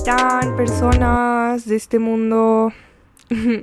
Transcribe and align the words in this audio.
están, 0.00 0.56
personas 0.56 1.66
de 1.66 1.76
este 1.76 1.98
mundo? 1.98 2.72
no, 3.28 3.62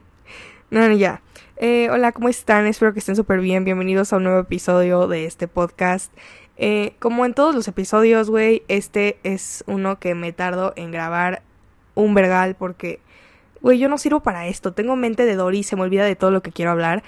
no, 0.69 0.91
ya. 0.91 1.23
Eh, 1.55 1.89
hola, 1.89 2.11
¿cómo 2.11 2.29
están? 2.29 2.67
Espero 2.67 2.93
que 2.93 2.99
estén 2.99 3.15
súper 3.15 3.39
bien. 3.39 3.65
Bienvenidos 3.65 4.13
a 4.13 4.17
un 4.17 4.25
nuevo 4.25 4.41
episodio 4.41 5.07
de 5.07 5.25
este 5.25 5.47
podcast. 5.47 6.13
Eh, 6.57 6.93
como 6.99 7.25
en 7.25 7.33
todos 7.33 7.55
los 7.55 7.67
episodios, 7.67 8.29
güey, 8.29 8.61
este 8.67 9.17
es 9.23 9.63
uno 9.65 9.97
que 9.97 10.13
me 10.13 10.31
tardo 10.31 10.73
en 10.75 10.91
grabar 10.91 11.41
un 11.95 12.13
vergal 12.13 12.55
porque, 12.55 12.99
güey, 13.61 13.79
yo 13.79 13.89
no 13.89 13.97
sirvo 13.97 14.19
para 14.19 14.45
esto. 14.45 14.73
Tengo 14.73 14.95
mente 14.95 15.25
de 15.25 15.33
Dory, 15.33 15.63
se 15.63 15.75
me 15.75 15.81
olvida 15.81 16.05
de 16.05 16.15
todo 16.15 16.29
lo 16.29 16.43
que 16.43 16.51
quiero 16.51 16.69
hablar. 16.69 17.01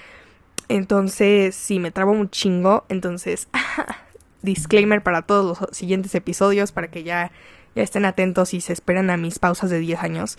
Entonces, 0.66 1.54
sí, 1.54 1.78
me 1.78 1.92
trabo 1.92 2.10
un 2.10 2.30
chingo. 2.30 2.84
Entonces, 2.88 3.46
disclaimer 4.42 5.04
para 5.04 5.22
todos 5.22 5.60
los 5.60 5.76
siguientes 5.76 6.16
episodios 6.16 6.72
para 6.72 6.90
que 6.90 7.04
ya, 7.04 7.30
ya 7.74 7.82
estén 7.82 8.04
atentos 8.04 8.54
y 8.54 8.60
se 8.60 8.72
esperen 8.72 9.10
a 9.10 9.16
mis 9.16 9.38
pausas 9.38 9.70
de 9.70 9.78
10 9.78 10.02
años. 10.02 10.38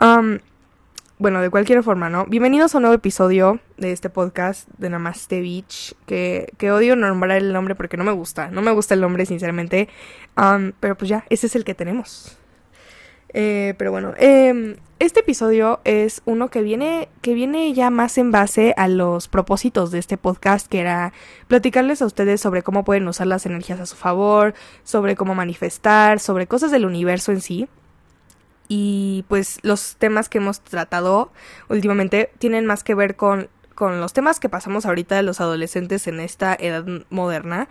Um, 0.00 0.38
bueno, 1.18 1.40
de 1.40 1.48
cualquier 1.48 1.82
forma, 1.82 2.10
¿no? 2.10 2.26
Bienvenidos 2.26 2.74
a 2.74 2.78
un 2.78 2.82
nuevo 2.82 2.96
episodio 2.96 3.60
de 3.76 3.92
este 3.92 4.10
podcast 4.10 4.68
de 4.78 4.90
Namaste 4.90 5.40
Beach, 5.40 5.94
que, 6.06 6.52
que 6.58 6.72
odio 6.72 6.96
nombrar 6.96 7.38
el 7.38 7.52
nombre 7.52 7.76
porque 7.76 7.96
no 7.96 8.04
me 8.04 8.12
gusta, 8.12 8.50
no 8.50 8.62
me 8.62 8.72
gusta 8.72 8.94
el 8.94 9.00
nombre 9.00 9.24
sinceramente, 9.24 9.88
um, 10.36 10.72
pero 10.80 10.96
pues 10.96 11.08
ya, 11.08 11.24
ese 11.30 11.46
es 11.46 11.54
el 11.54 11.64
que 11.64 11.74
tenemos. 11.74 12.36
Eh, 13.36 13.74
pero 13.76 13.90
bueno, 13.90 14.14
eh, 14.16 14.76
este 15.00 15.20
episodio 15.20 15.80
es 15.84 16.22
uno 16.24 16.50
que 16.50 16.62
viene, 16.62 17.08
que 17.20 17.34
viene 17.34 17.72
ya 17.74 17.90
más 17.90 18.16
en 18.16 18.30
base 18.30 18.74
a 18.76 18.86
los 18.86 19.26
propósitos 19.26 19.90
de 19.90 19.98
este 19.98 20.16
podcast, 20.16 20.68
que 20.68 20.78
era 20.80 21.12
platicarles 21.48 22.00
a 22.00 22.06
ustedes 22.06 22.40
sobre 22.40 22.62
cómo 22.62 22.84
pueden 22.84 23.06
usar 23.08 23.26
las 23.26 23.44
energías 23.44 23.80
a 23.80 23.86
su 23.86 23.96
favor, 23.96 24.54
sobre 24.84 25.16
cómo 25.16 25.34
manifestar, 25.34 26.20
sobre 26.20 26.46
cosas 26.46 26.70
del 26.70 26.86
universo 26.86 27.32
en 27.32 27.40
sí. 27.40 27.68
Y 28.68 29.24
pues 29.28 29.58
los 29.62 29.96
temas 29.96 30.28
que 30.28 30.38
hemos 30.38 30.60
tratado 30.60 31.32
últimamente 31.68 32.30
tienen 32.38 32.64
más 32.64 32.84
que 32.84 32.94
ver 32.94 33.16
con, 33.16 33.50
con 33.74 34.00
los 34.00 34.12
temas 34.12 34.38
que 34.38 34.48
pasamos 34.48 34.86
ahorita 34.86 35.16
de 35.16 35.22
los 35.24 35.40
adolescentes 35.40 36.06
en 36.06 36.20
esta 36.20 36.54
edad 36.54 36.86
moderna. 37.10 37.68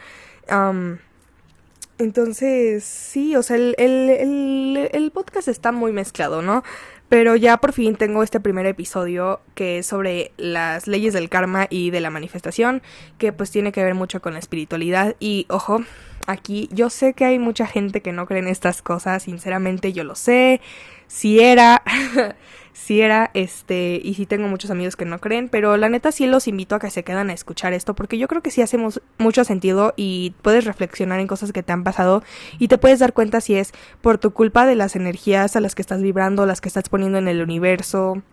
Entonces, 2.00 2.84
sí, 2.84 3.36
o 3.36 3.44
sea, 3.44 3.56
el, 3.56 3.76
el, 3.78 4.90
el, 4.92 5.12
podcast 5.12 5.48
está 5.48 5.72
muy 5.72 5.92
mezclado, 5.92 6.42
¿no? 6.42 6.64
Pero 7.08 7.36
ya 7.36 7.58
por 7.58 7.74
fin 7.74 7.96
tengo 7.96 8.24
este 8.24 8.40
primer 8.40 8.66
episodio 8.66 9.42
que 9.54 9.78
es 9.80 9.86
sobre 9.86 10.32
las 10.38 10.88
leyes 10.88 11.14
del 11.14 11.30
karma 11.30 11.68
y 11.70 11.92
de 11.92 12.02
la 12.02 12.10
manifestación, 12.10 12.82
que 13.20 13.32
pues 13.32 13.52
tiene 13.52 13.72
que 13.72 13.84
ver 13.84 13.94
mucho 13.94 14.22
con 14.22 14.34
la 14.34 14.40
espiritualidad. 14.40 15.16
Y 15.20 15.46
ojo, 15.50 15.84
aquí 16.26 16.70
yo 16.72 16.90
sé 16.90 17.14
que 17.14 17.26
hay 17.26 17.38
mucha 17.38 17.68
gente 17.68 18.02
que 18.02 18.12
no 18.12 18.26
cree 18.26 18.40
en 18.40 18.48
estas 18.48 18.82
cosas, 18.82 19.24
sinceramente 19.24 19.94
yo 19.94 20.04
lo 20.04 20.16
sé, 20.16 20.62
si 21.08 21.40
era, 21.40 21.84
si 22.74 23.02
era, 23.02 23.30
este, 23.34 24.02
y 24.04 24.16
sí 24.16 24.26
tengo 24.26 24.48
muchos 24.48 24.72
amigos 24.72 24.96
que 24.96 25.06
no 25.06 25.20
creen, 25.20 25.48
pero 25.48 25.78
la 25.78 25.90
neta 25.90 26.12
sí 26.12 26.26
los 26.26 26.48
invito 26.48 26.76
a 26.76 26.80
que 26.80 26.90
se 26.90 27.04
quedan 27.04 27.30
a 27.30 27.34
escuchar 27.34 27.72
esto, 27.72 27.94
porque 27.94 28.18
yo 28.18 28.28
creo 28.28 28.42
que 28.42 28.52
sí 28.52 28.62
hacemos 28.62 29.02
mucho 29.20 29.44
sentido 29.44 29.94
y 29.96 30.34
puedes 30.42 30.66
reflexionar 30.66 31.20
en 31.20 31.28
cosas 31.28 31.54
que 31.54 31.64
te 31.64 31.72
han 31.72 31.84
pasado 31.84 32.24
y 32.58 32.68
te 32.68 32.80
puedes 32.80 33.00
dar 33.00 33.14
cuenta 33.14 33.42
si 33.42 33.56
es 33.56 33.72
por 34.02 34.18
tu 34.18 34.32
culpa 34.32 34.66
de 34.66 34.76
las 34.76 34.96
energías 34.96 35.56
a 35.56 35.60
las 35.60 35.76
que 35.76 35.84
estás 35.84 36.02
vibrando, 36.02 36.46
las 36.46 36.62
que 36.62 36.68
estás 36.68 36.90
poniendo 36.90 37.20
en 37.20 37.28
el 37.28 37.42
universo, 37.42 38.24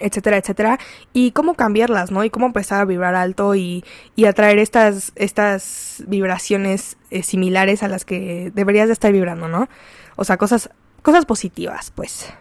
etcétera, 0.00 0.36
etcétera, 0.36 0.78
y 1.14 1.30
cómo 1.30 1.54
cambiarlas, 1.54 2.10
¿no? 2.10 2.24
Y 2.24 2.30
cómo 2.30 2.46
empezar 2.46 2.82
a 2.82 2.84
vibrar 2.84 3.14
alto 3.14 3.54
y, 3.54 3.84
y 4.14 4.26
atraer 4.26 4.58
estas, 4.58 5.12
estas 5.16 6.04
vibraciones 6.06 6.98
eh, 7.10 7.22
similares 7.22 7.82
a 7.82 7.88
las 7.88 8.04
que 8.04 8.52
deberías 8.54 8.88
de 8.88 8.92
estar 8.92 9.12
vibrando, 9.12 9.48
¿no? 9.48 9.68
O 10.16 10.24
sea, 10.24 10.36
cosas, 10.36 10.70
cosas 11.02 11.24
positivas, 11.24 11.90
pues. 11.94 12.32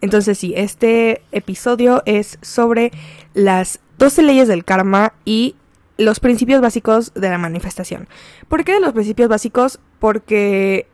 Entonces 0.00 0.38
sí, 0.38 0.54
este 0.56 1.22
episodio 1.32 2.02
es 2.06 2.38
sobre 2.42 2.90
las 3.34 3.80
12 3.98 4.22
leyes 4.22 4.48
del 4.48 4.64
karma 4.64 5.12
y 5.24 5.56
los 5.98 6.20
principios 6.20 6.62
básicos 6.62 7.12
de 7.14 7.28
la 7.28 7.36
manifestación. 7.36 8.08
¿Por 8.48 8.64
qué 8.64 8.72
de 8.72 8.80
los 8.80 8.94
principios 8.94 9.28
básicos? 9.28 9.78
Porque, 9.98 10.86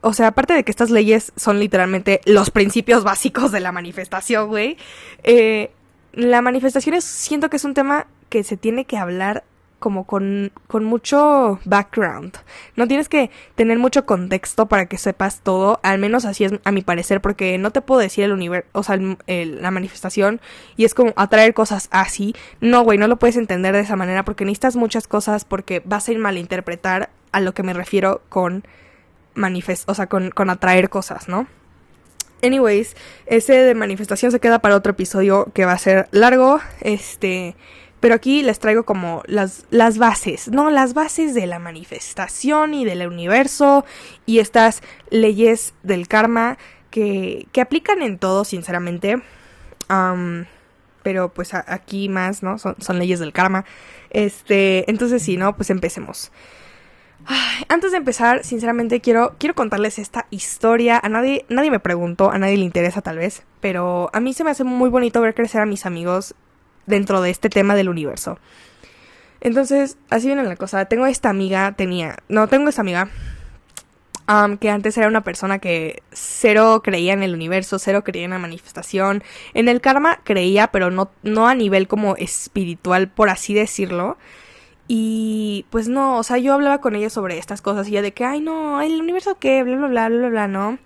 o 0.00 0.12
sea, 0.12 0.28
aparte 0.28 0.54
de 0.54 0.62
que 0.62 0.70
estas 0.70 0.90
leyes 0.90 1.32
son 1.34 1.58
literalmente 1.58 2.20
los 2.24 2.50
principios 2.50 3.02
básicos 3.02 3.50
de 3.50 3.60
la 3.60 3.72
manifestación, 3.72 4.48
güey, 4.48 4.76
eh, 5.24 5.72
la 6.12 6.40
manifestación 6.42 6.94
es, 6.94 7.04
siento 7.04 7.50
que 7.50 7.56
es 7.56 7.64
un 7.64 7.74
tema 7.74 8.06
que 8.28 8.44
se 8.44 8.56
tiene 8.56 8.84
que 8.84 8.96
hablar 8.96 9.44
como 9.86 10.02
con, 10.02 10.50
con 10.66 10.82
mucho 10.82 11.60
background. 11.64 12.38
No 12.74 12.88
tienes 12.88 13.08
que 13.08 13.30
tener 13.54 13.78
mucho 13.78 14.04
contexto 14.04 14.66
para 14.66 14.86
que 14.86 14.98
sepas 14.98 15.42
todo, 15.42 15.78
al 15.84 16.00
menos 16.00 16.24
así 16.24 16.42
es 16.42 16.54
a 16.64 16.72
mi 16.72 16.82
parecer, 16.82 17.20
porque 17.20 17.56
no 17.56 17.70
te 17.70 17.82
puedo 17.82 18.00
decir 18.00 18.24
el 18.24 18.32
universo, 18.32 18.68
o 18.72 18.82
sea, 18.82 18.98
la 19.28 19.70
manifestación 19.70 20.40
y 20.76 20.86
es 20.86 20.92
como 20.92 21.12
atraer 21.14 21.54
cosas 21.54 21.86
así. 21.92 22.34
No, 22.60 22.82
güey, 22.82 22.98
no 22.98 23.06
lo 23.06 23.16
puedes 23.16 23.36
entender 23.36 23.74
de 23.74 23.82
esa 23.82 23.94
manera 23.94 24.24
porque 24.24 24.44
necesitas 24.44 24.74
muchas 24.74 25.06
cosas 25.06 25.44
porque 25.44 25.82
vas 25.84 26.08
a 26.08 26.10
ir 26.10 26.18
malinterpretar 26.18 27.10
a 27.30 27.38
lo 27.38 27.54
que 27.54 27.62
me 27.62 27.72
refiero 27.72 28.22
con 28.28 28.64
manifest, 29.34 29.88
o 29.88 29.94
sea, 29.94 30.08
con, 30.08 30.32
con 30.32 30.50
atraer 30.50 30.88
cosas, 30.88 31.28
¿no? 31.28 31.46
Anyways, 32.42 32.96
ese 33.26 33.52
de 33.52 33.76
manifestación 33.76 34.32
se 34.32 34.40
queda 34.40 34.58
para 34.58 34.74
otro 34.74 34.90
episodio 34.90 35.46
que 35.54 35.64
va 35.64 35.74
a 35.74 35.78
ser 35.78 36.08
largo. 36.10 36.58
Este, 36.80 37.54
pero 38.00 38.14
aquí 38.14 38.42
les 38.42 38.58
traigo 38.58 38.84
como 38.84 39.22
las, 39.26 39.64
las 39.70 39.98
bases, 39.98 40.48
¿no? 40.48 40.70
Las 40.70 40.94
bases 40.94 41.34
de 41.34 41.46
la 41.46 41.58
manifestación 41.58 42.74
y 42.74 42.84
del 42.84 43.06
universo 43.06 43.84
y 44.26 44.38
estas 44.38 44.82
leyes 45.10 45.74
del 45.82 46.06
karma 46.06 46.58
que, 46.90 47.46
que 47.52 47.60
aplican 47.60 48.02
en 48.02 48.18
todo, 48.18 48.44
sinceramente. 48.44 49.22
pero 51.02 51.32
pues 51.32 51.54
aquí 51.54 52.08
más, 52.08 52.42
¿no? 52.42 52.58
Son, 52.58 52.76
son, 52.78 52.98
leyes 52.98 53.18
del 53.18 53.32
karma. 53.32 53.64
Este, 54.10 54.90
entonces 54.90 55.22
sí, 55.22 55.36
¿no? 55.36 55.56
Pues 55.56 55.70
empecemos. 55.70 56.32
antes 57.68 57.92
de 57.92 57.96
empezar, 57.96 58.44
sinceramente 58.44 59.00
quiero, 59.00 59.34
quiero 59.38 59.54
contarles 59.54 59.98
esta 59.98 60.26
historia. 60.30 61.00
A 61.02 61.08
nadie, 61.08 61.44
nadie 61.48 61.70
me 61.70 61.80
preguntó, 61.80 62.30
a 62.30 62.38
nadie 62.38 62.56
le 62.56 62.64
interesa 62.64 63.00
tal 63.00 63.18
vez, 63.18 63.44
pero 63.60 64.10
a 64.12 64.20
mí 64.20 64.32
se 64.34 64.44
me 64.44 64.50
hace 64.50 64.64
muy 64.64 64.90
bonito 64.90 65.20
ver 65.20 65.34
crecer 65.34 65.62
a 65.62 65.66
mis 65.66 65.86
amigos 65.86 66.34
dentro 66.86 67.20
de 67.20 67.30
este 67.30 67.48
tema 67.48 67.74
del 67.74 67.88
universo. 67.88 68.38
Entonces, 69.40 69.98
así 70.10 70.26
viene 70.26 70.42
la 70.44 70.56
cosa. 70.56 70.86
Tengo 70.86 71.06
esta 71.06 71.28
amiga, 71.28 71.72
tenía, 71.72 72.16
no, 72.28 72.48
tengo 72.48 72.68
esta 72.68 72.80
amiga 72.80 73.10
que 74.58 74.70
antes 74.70 74.98
era 74.98 75.06
una 75.06 75.20
persona 75.20 75.60
que 75.60 76.02
cero 76.10 76.80
creía 76.82 77.12
en 77.12 77.22
el 77.22 77.32
universo, 77.32 77.78
cero 77.78 78.02
creía 78.02 78.24
en 78.24 78.32
la 78.32 78.38
manifestación. 78.38 79.22
En 79.54 79.68
el 79.68 79.80
karma 79.80 80.20
creía, 80.24 80.68
pero 80.68 80.90
no, 80.90 81.10
no 81.22 81.46
a 81.46 81.54
nivel 81.54 81.86
como 81.86 82.16
espiritual, 82.16 83.08
por 83.08 83.28
así 83.28 83.54
decirlo. 83.54 84.18
Y 84.88 85.66
pues 85.70 85.88
no, 85.88 86.18
o 86.18 86.22
sea, 86.22 86.38
yo 86.38 86.54
hablaba 86.54 86.80
con 86.80 86.96
ella 86.96 87.10
sobre 87.10 87.38
estas 87.38 87.62
cosas 87.62 87.88
y 87.88 87.92
ella 87.92 88.02
de 88.02 88.12
que, 88.12 88.24
ay 88.24 88.40
no, 88.40 88.80
el 88.82 89.00
universo 89.00 89.36
qué, 89.38 89.62
bla, 89.62 89.76
bla, 89.76 89.88
bla, 89.88 90.08
bla, 90.08 90.28
bla, 90.28 90.48
¿no? 90.48 90.78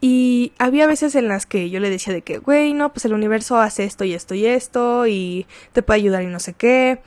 Y 0.00 0.52
había 0.58 0.86
veces 0.86 1.14
en 1.14 1.28
las 1.28 1.44
que 1.44 1.68
yo 1.68 1.78
le 1.78 1.90
decía 1.90 2.12
de 2.12 2.22
que, 2.22 2.38
güey, 2.38 2.72
no, 2.72 2.92
pues 2.92 3.04
el 3.04 3.12
universo 3.12 3.58
hace 3.58 3.84
esto 3.84 4.04
y 4.04 4.14
esto 4.14 4.34
y 4.34 4.46
esto 4.46 5.06
y 5.06 5.46
te 5.72 5.82
puede 5.82 6.00
ayudar 6.00 6.22
y 6.22 6.26
no 6.26 6.40
sé 6.40 6.54
qué. 6.54 7.00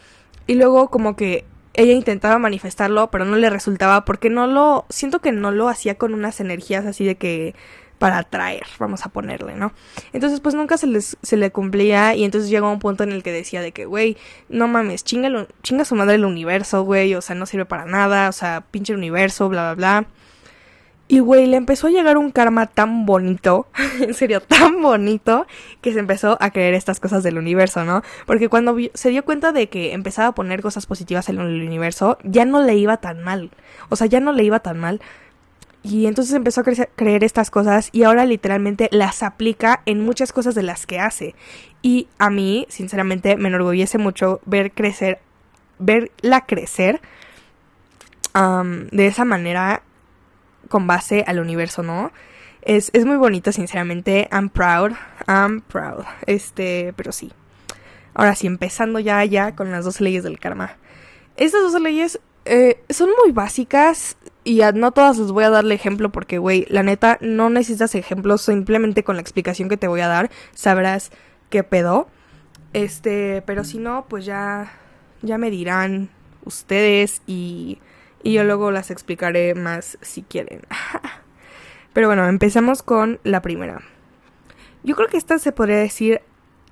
Y 0.46 0.56
luego 0.56 0.90
como 0.90 1.16
que 1.16 1.46
ella 1.74 1.94
intentaba 1.94 2.38
manifestarlo, 2.38 3.10
pero 3.10 3.26
no 3.26 3.36
le 3.36 3.50
resultaba 3.50 4.06
porque 4.06 4.30
no 4.30 4.46
lo, 4.46 4.86
siento 4.90 5.20
que 5.20 5.32
no 5.32 5.52
lo 5.52 5.70
hacía 5.70 5.96
con 5.96 6.14
unas 6.14 6.40
energías 6.40 6.86
así 6.86 7.04
de 7.04 7.16
que 7.16 7.56
para 7.98 8.18
atraer, 8.18 8.66
vamos 8.80 9.06
a 9.06 9.10
ponerle, 9.10 9.56
¿no? 9.56 9.72
Entonces 10.12 10.40
pues 10.40 10.56
nunca 10.56 10.78
se, 10.78 10.88
les, 10.88 11.18
se 11.22 11.38
le 11.38 11.52
cumplía 11.52 12.16
y 12.16 12.26
entonces 12.26 12.50
llegó 12.50 12.70
un 12.70 12.80
punto 12.80 13.04
en 13.04 13.12
el 13.12 13.24
que 13.24 13.32
decía 13.32 13.62
de 13.62 13.72
que, 13.72 13.86
güey, 13.86 14.18
no 14.50 14.68
mames, 14.68 15.04
chinga, 15.04 15.48
chinga 15.64 15.86
su 15.86 15.96
madre 15.96 16.16
el 16.16 16.26
universo, 16.26 16.84
güey, 16.84 17.16
o 17.16 17.22
sea, 17.22 17.36
no 17.36 17.46
sirve 17.46 17.66
para 17.66 17.86
nada, 17.86 18.30
o 18.30 18.34
sea, 18.34 18.66
pinche 18.70 18.94
universo, 18.94 19.48
bla, 19.50 19.74
bla, 19.74 20.02
bla. 20.02 20.08
Y 21.08 21.20
güey, 21.20 21.48
le 21.48 21.58
empezó 21.58 21.88
a 21.88 21.92
llegar 21.92 22.18
un 22.18 22.32
karma 22.32 22.68
tan 22.68 23.06
bonito, 23.06 23.68
en 24.00 24.14
serio, 24.14 24.42
tan 24.42 24.82
bonito, 24.82 25.46
que 25.82 25.92
se 25.92 26.00
empezó 26.00 26.38
a 26.40 26.52
creer 26.52 26.74
estas 26.74 27.00
cosas 27.00 27.24
del 27.24 27.38
universo, 27.38 27.84
¿no? 27.84 28.04
Porque 28.26 28.48
cuando 28.48 28.76
se 28.94 29.10
dio 29.10 29.26
cuenta 29.26 29.52
de 29.52 29.68
que 29.68 29.94
empezaba 29.94 30.30
a 30.30 30.36
poner 30.36 30.62
cosas 30.62 30.86
positivas 30.86 31.28
en 31.30 31.40
el 31.40 31.62
universo, 31.68 32.18
ya 32.24 32.46
no 32.46 32.64
le 32.64 32.76
iba 32.76 32.98
tan 32.98 33.22
mal. 33.22 33.52
O 33.90 33.96
sea, 33.96 34.08
ya 34.08 34.22
no 34.22 34.32
le 34.32 34.44
iba 34.44 34.60
tan 34.60 34.80
mal. 34.80 35.02
Y 35.84 36.06
entonces 36.06 36.34
empezó 36.34 36.62
a 36.62 36.64
creer 36.64 37.26
estas 37.26 37.52
cosas 37.52 37.90
y 37.92 38.04
ahora 38.04 38.26
literalmente 38.26 38.88
las 38.92 39.22
aplica 39.22 39.82
en 39.86 40.00
muchas 40.00 40.32
cosas 40.32 40.56
de 40.56 40.64
las 40.64 40.86
que 40.86 41.02
hace. 41.02 41.36
Y 41.82 42.08
a 42.18 42.30
mí, 42.30 42.66
sinceramente, 42.70 43.36
me 43.36 43.50
enorgullece 43.50 43.98
mucho 43.98 44.40
ver 44.46 44.72
crecer, 44.72 45.20
verla 45.80 46.46
crecer 46.46 47.02
de 48.34 49.06
esa 49.06 49.26
manera 49.26 49.84
con 50.70 50.88
base 50.88 51.24
al 51.28 51.40
universo, 51.40 51.84
¿no? 51.84 52.12
Es, 52.62 52.90
es 52.94 53.06
muy 53.06 53.18
bonito, 53.18 53.52
sinceramente. 53.52 54.30
I'm 54.32 54.50
proud. 54.50 54.94
I'm 55.28 55.62
proud. 55.62 56.06
Este, 56.26 56.94
pero 56.96 57.12
sí. 57.12 57.32
Ahora 58.14 58.36
sí, 58.36 58.48
empezando 58.48 59.00
ya, 59.00 59.24
ya 59.26 59.56
con 59.56 59.72
las 59.72 59.86
dos 59.86 60.00
leyes 60.00 60.24
del 60.24 60.40
karma. 60.40 60.78
Estas 61.36 61.62
dos 61.64 61.82
leyes 61.82 62.20
eh, 62.46 62.84
son 62.90 63.10
muy 63.24 63.32
básicas 63.32 64.18
y 64.44 64.62
a 64.62 64.72
no 64.72 64.92
todas 64.92 65.18
les 65.18 65.32
voy 65.32 65.46
a 65.46 65.50
darle 65.50 65.76
ejemplo 65.76 66.12
porque, 66.12 66.38
güey, 66.38 66.66
la 66.70 66.84
neta, 66.84 67.18
no 67.22 67.50
necesitas 67.50 67.96
ejemplos, 67.96 68.42
simplemente 68.42 69.04
con 69.04 69.16
la 69.16 69.22
explicación 69.22 69.70
que 69.70 69.78
te 69.78 69.88
voy 69.88 70.02
a 70.02 70.08
dar 70.08 70.30
sabrás 70.54 71.12
qué 71.50 71.64
pedo. 71.64 72.08
Este, 72.74 73.42
pero 73.46 73.64
si 73.64 73.78
no, 73.78 74.06
pues 74.10 74.26
ya, 74.26 74.74
ya 75.22 75.38
me 75.38 75.50
dirán 75.50 76.10
ustedes 76.44 77.22
y, 77.26 77.80
y 78.24 78.34
yo 78.34 78.44
luego 78.44 78.72
las 78.72 78.90
explicaré 78.90 79.54
más 79.54 79.98
si 80.02 80.24
quieren. 80.24 80.62
pero 81.94 82.08
bueno, 82.08 82.28
empezamos 82.28 82.82
con 82.82 83.20
la 83.24 83.42
primera. 83.42 83.82
Yo 84.84 84.96
creo 84.96 85.08
que 85.08 85.18
esta 85.18 85.38
se 85.38 85.52
podría 85.52 85.78
decir 85.78 86.22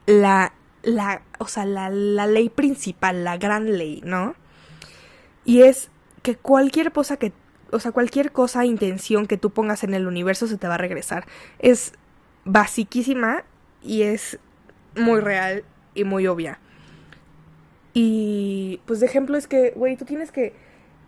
la, 0.05 0.53
la, 0.83 1.21
o 1.39 1.47
sea, 1.47 1.65
la, 1.65 1.89
la 1.89 2.25
ley 2.25 2.49
principal, 2.49 3.23
la 3.23 3.37
gran 3.37 3.77
ley, 3.77 4.01
¿no? 4.03 4.35
Y 5.45 5.61
es 5.63 5.89
que 6.21 6.35
cualquier 6.35 6.91
cosa 6.91 7.17
que, 7.17 7.33
o 7.71 7.79
sea, 7.79 7.91
cualquier 7.91 8.31
cosa, 8.31 8.65
intención 8.65 9.25
que 9.27 9.37
tú 9.37 9.51
pongas 9.51 9.83
en 9.83 9.93
el 9.93 10.07
universo 10.07 10.47
se 10.47 10.57
te 10.57 10.67
va 10.67 10.75
a 10.75 10.79
regresar. 10.79 11.25
Es 11.59 11.93
basiquísima 12.45 13.43
y 13.81 14.03
es 14.03 14.39
muy 14.95 15.19
real 15.19 15.63
y 15.95 16.03
muy 16.03 16.27
obvia. 16.27 16.59
Y 17.93 18.79
pues 18.85 18.99
de 18.99 19.05
ejemplo 19.05 19.37
es 19.37 19.47
que, 19.47 19.71
güey, 19.75 19.97
tú 19.97 20.05
tienes 20.05 20.31
que, 20.31 20.53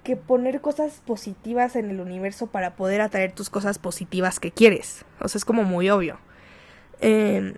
que 0.03 0.15
poner 0.15 0.61
cosas 0.61 1.01
positivas 1.05 1.75
en 1.75 1.89
el 1.89 1.99
universo 1.99 2.47
para 2.47 2.75
poder 2.75 3.01
atraer 3.01 3.31
tus 3.31 3.49
cosas 3.49 3.79
positivas 3.79 4.39
que 4.39 4.51
quieres. 4.51 5.05
O 5.19 5.27
sea, 5.27 5.39
es 5.39 5.45
como 5.45 5.63
muy 5.63 5.89
obvio. 5.89 6.19
Eh, 7.01 7.55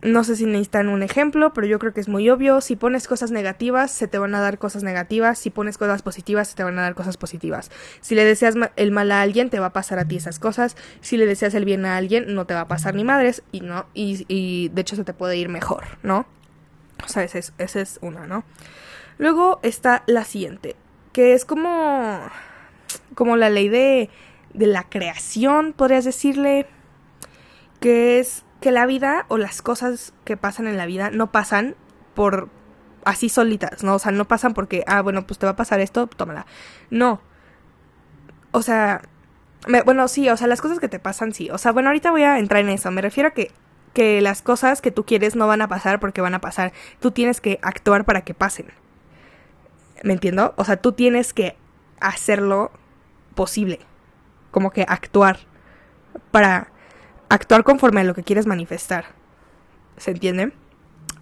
no 0.00 0.22
sé 0.22 0.36
si 0.36 0.46
necesitan 0.46 0.88
un 0.88 1.02
ejemplo, 1.02 1.52
pero 1.52 1.66
yo 1.66 1.80
creo 1.80 1.92
que 1.92 2.00
es 2.00 2.08
muy 2.08 2.28
obvio. 2.30 2.60
Si 2.60 2.76
pones 2.76 3.08
cosas 3.08 3.32
negativas, 3.32 3.90
se 3.90 4.06
te 4.06 4.18
van 4.18 4.34
a 4.34 4.40
dar 4.40 4.58
cosas 4.58 4.84
negativas. 4.84 5.38
Si 5.38 5.50
pones 5.50 5.76
cosas 5.76 6.02
positivas, 6.02 6.48
se 6.48 6.56
te 6.56 6.62
van 6.62 6.78
a 6.78 6.82
dar 6.82 6.94
cosas 6.94 7.16
positivas. 7.16 7.70
Si 8.00 8.14
le 8.14 8.24
deseas 8.24 8.54
el 8.76 8.92
mal 8.92 9.10
a 9.10 9.22
alguien, 9.22 9.50
te 9.50 9.58
va 9.58 9.66
a 9.66 9.72
pasar 9.72 9.98
a 9.98 10.04
ti 10.04 10.16
esas 10.16 10.38
cosas. 10.38 10.76
Si 11.00 11.16
le 11.16 11.26
deseas 11.26 11.54
el 11.54 11.64
bien 11.64 11.84
a 11.84 11.96
alguien, 11.96 12.32
no 12.34 12.46
te 12.46 12.54
va 12.54 12.60
a 12.60 12.68
pasar 12.68 12.94
ni 12.94 13.02
madres. 13.02 13.42
Y 13.50 13.60
no, 13.60 13.86
y, 13.92 14.68
de 14.68 14.80
hecho 14.80 14.94
se 14.94 15.02
te 15.02 15.14
puede 15.14 15.36
ir 15.36 15.48
mejor, 15.48 15.84
¿no? 16.04 16.26
O 17.04 17.08
sea, 17.08 17.24
esa 17.24 17.38
es, 17.38 17.52
es 17.58 17.98
una, 18.00 18.26
¿no? 18.26 18.44
Luego 19.18 19.58
está 19.64 20.04
la 20.06 20.24
siguiente, 20.24 20.76
que 21.18 21.34
es 21.34 21.44
como. 21.44 22.20
como 23.16 23.36
la 23.36 23.50
ley 23.50 23.68
de. 23.68 24.08
de 24.54 24.66
la 24.68 24.84
creación, 24.84 25.72
podrías 25.72 26.04
decirle. 26.04 26.68
Que 27.80 28.20
es 28.20 28.44
que 28.60 28.70
la 28.70 28.86
vida 28.86 29.26
o 29.26 29.36
las 29.36 29.60
cosas 29.60 30.14
que 30.24 30.36
pasan 30.36 30.68
en 30.68 30.76
la 30.76 30.86
vida 30.86 31.10
no 31.10 31.32
pasan 31.32 31.74
por 32.14 32.50
así 33.04 33.28
solitas, 33.28 33.82
¿no? 33.82 33.96
O 33.96 33.98
sea, 33.98 34.12
no 34.12 34.28
pasan 34.28 34.54
porque, 34.54 34.84
ah, 34.86 35.02
bueno, 35.02 35.26
pues 35.26 35.40
te 35.40 35.46
va 35.46 35.52
a 35.52 35.56
pasar 35.56 35.80
esto, 35.80 36.06
tómala. 36.06 36.46
No. 36.88 37.20
O 38.52 38.62
sea, 38.62 39.02
bueno, 39.84 40.06
sí, 40.06 40.28
o 40.28 40.36
sea, 40.36 40.46
las 40.46 40.60
cosas 40.60 40.78
que 40.78 40.88
te 40.88 41.00
pasan, 41.00 41.32
sí. 41.32 41.50
O 41.50 41.58
sea, 41.58 41.72
bueno, 41.72 41.88
ahorita 41.88 42.12
voy 42.12 42.22
a 42.22 42.38
entrar 42.38 42.60
en 42.60 42.68
eso. 42.68 42.92
Me 42.92 43.02
refiero 43.02 43.30
a 43.30 43.32
que, 43.32 43.50
que 43.92 44.20
las 44.20 44.40
cosas 44.40 44.80
que 44.80 44.92
tú 44.92 45.04
quieres 45.04 45.34
no 45.34 45.48
van 45.48 45.62
a 45.62 45.68
pasar 45.68 45.98
porque 45.98 46.20
van 46.20 46.34
a 46.34 46.40
pasar. 46.40 46.72
Tú 47.00 47.10
tienes 47.10 47.40
que 47.40 47.58
actuar 47.60 48.04
para 48.04 48.20
que 48.20 48.34
pasen. 48.34 48.66
¿Me 50.02 50.12
entiendo? 50.12 50.54
O 50.56 50.64
sea, 50.64 50.76
tú 50.76 50.92
tienes 50.92 51.32
que 51.32 51.56
hacerlo 52.00 52.70
posible. 53.34 53.80
Como 54.50 54.70
que 54.70 54.84
actuar 54.88 55.38
para 56.30 56.70
actuar 57.28 57.64
conforme 57.64 58.00
a 58.00 58.04
lo 58.04 58.14
que 58.14 58.22
quieres 58.22 58.46
manifestar. 58.46 59.06
¿Se 59.96 60.10
entiende? 60.10 60.52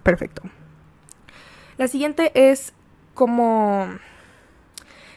Perfecto. 0.03 0.43
La 1.77 1.87
siguiente 1.87 2.31
es 2.33 2.73
como 3.13 3.87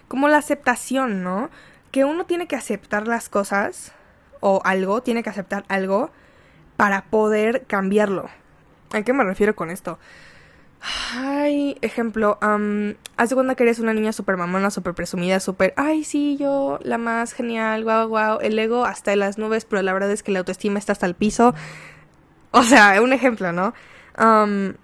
como 0.09 0.27
la 0.27 0.39
aceptación, 0.39 1.23
¿no? 1.23 1.51
Que 1.93 2.05
uno 2.05 2.27
tiene 2.27 2.49
que 2.49 2.57
aceptar 2.57 3.07
las 3.07 3.29
cosas 3.29 3.93
o 4.41 4.61
algo, 4.65 5.03
tiene 5.03 5.23
que 5.23 5.31
aceptar 5.31 5.65
algo 5.69 6.11
para 6.77 7.05
poder 7.05 7.65
cambiarlo. 7.67 8.29
¿A 8.93 9.03
qué 9.03 9.13
me 9.13 9.23
refiero 9.23 9.55
con 9.55 9.71
esto? 9.71 10.01
Ay, 10.83 11.77
ejemplo, 11.83 12.39
um, 12.43 12.95
haz 13.17 13.29
de 13.29 13.35
cuenta 13.35 13.55
que 13.55 13.65
eres 13.65 13.81
una 13.81 13.93
niña 13.93 14.13
súper 14.13 14.37
mamona, 14.37 14.71
súper 14.71 14.95
presumida, 14.95 15.39
súper, 15.39 15.75
ay, 15.77 16.05
sí, 16.05 16.37
yo, 16.39 16.79
la 16.83 16.97
más 16.97 17.35
genial, 17.35 17.85
guau, 17.85 18.09
guau, 18.09 18.39
el 18.41 18.59
ego 18.59 18.85
hasta 18.87 19.13
en 19.13 19.19
las 19.19 19.37
nubes, 19.37 19.67
pero 19.67 19.83
la 19.83 19.93
verdad 19.93 20.11
es 20.11 20.23
que 20.23 20.33
la 20.33 20.39
autoestima 20.39 20.79
está 20.79 20.93
hasta 20.93 21.07
el 21.07 21.15
piso. 21.15 21.55
O 22.53 22.63
sea, 22.63 23.01
un 23.03 23.13
ejemplo, 23.13 23.53
¿no? 23.53 23.75
Um, 24.19 24.75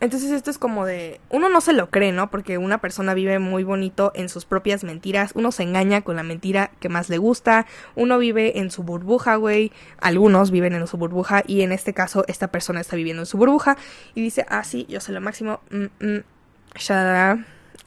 entonces 0.00 0.30
esto 0.30 0.50
es 0.50 0.58
como 0.58 0.86
de, 0.86 1.20
uno 1.28 1.48
no 1.48 1.60
se 1.60 1.72
lo 1.72 1.90
cree, 1.90 2.12
¿no? 2.12 2.30
Porque 2.30 2.56
una 2.56 2.78
persona 2.78 3.14
vive 3.14 3.38
muy 3.40 3.64
bonito 3.64 4.12
en 4.14 4.28
sus 4.28 4.44
propias 4.44 4.84
mentiras, 4.84 5.32
uno 5.34 5.50
se 5.50 5.64
engaña 5.64 6.02
con 6.02 6.16
la 6.16 6.22
mentira 6.22 6.70
que 6.78 6.88
más 6.88 7.08
le 7.08 7.18
gusta, 7.18 7.66
uno 7.96 8.18
vive 8.18 8.58
en 8.60 8.70
su 8.70 8.84
burbuja, 8.84 9.36
güey, 9.36 9.72
algunos 10.00 10.52
viven 10.52 10.74
en 10.74 10.86
su 10.86 10.96
burbuja 10.98 11.42
y 11.46 11.62
en 11.62 11.72
este 11.72 11.94
caso 11.94 12.24
esta 12.28 12.48
persona 12.48 12.80
está 12.80 12.94
viviendo 12.94 13.22
en 13.22 13.26
su 13.26 13.38
burbuja 13.38 13.76
y 14.14 14.22
dice, 14.22 14.46
ah, 14.48 14.62
sí, 14.62 14.86
yo 14.88 15.00
sé 15.00 15.12
lo 15.12 15.20
máximo, 15.20 15.60
mm, 15.70 16.06
mm, 16.06 16.24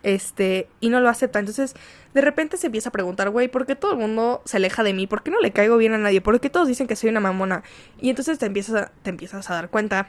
este, 0.03 0.67
y 0.79 0.89
no 0.89 0.99
lo 0.99 1.09
acepta. 1.09 1.39
Entonces, 1.39 1.75
de 2.13 2.21
repente 2.21 2.57
se 2.57 2.65
empieza 2.67 2.89
a 2.89 2.91
preguntar, 2.91 3.29
güey, 3.29 3.47
¿por 3.47 3.65
qué 3.65 3.75
todo 3.75 3.91
el 3.91 3.99
mundo 3.99 4.41
se 4.45 4.57
aleja 4.57 4.83
de 4.83 4.93
mí? 4.93 5.07
¿Por 5.07 5.23
qué 5.23 5.31
no 5.31 5.39
le 5.39 5.51
caigo 5.51 5.77
bien 5.77 5.93
a 5.93 5.97
nadie? 5.97 6.21
¿Por 6.21 6.39
qué 6.39 6.49
todos 6.49 6.67
dicen 6.67 6.87
que 6.87 6.95
soy 6.95 7.09
una 7.09 7.19
mamona? 7.19 7.63
Y 7.99 8.09
entonces 8.09 8.39
te 8.39 8.47
empiezas 8.47 8.89
te 9.03 9.11
empiezas 9.11 9.49
a 9.49 9.53
dar 9.53 9.69
cuenta 9.69 10.07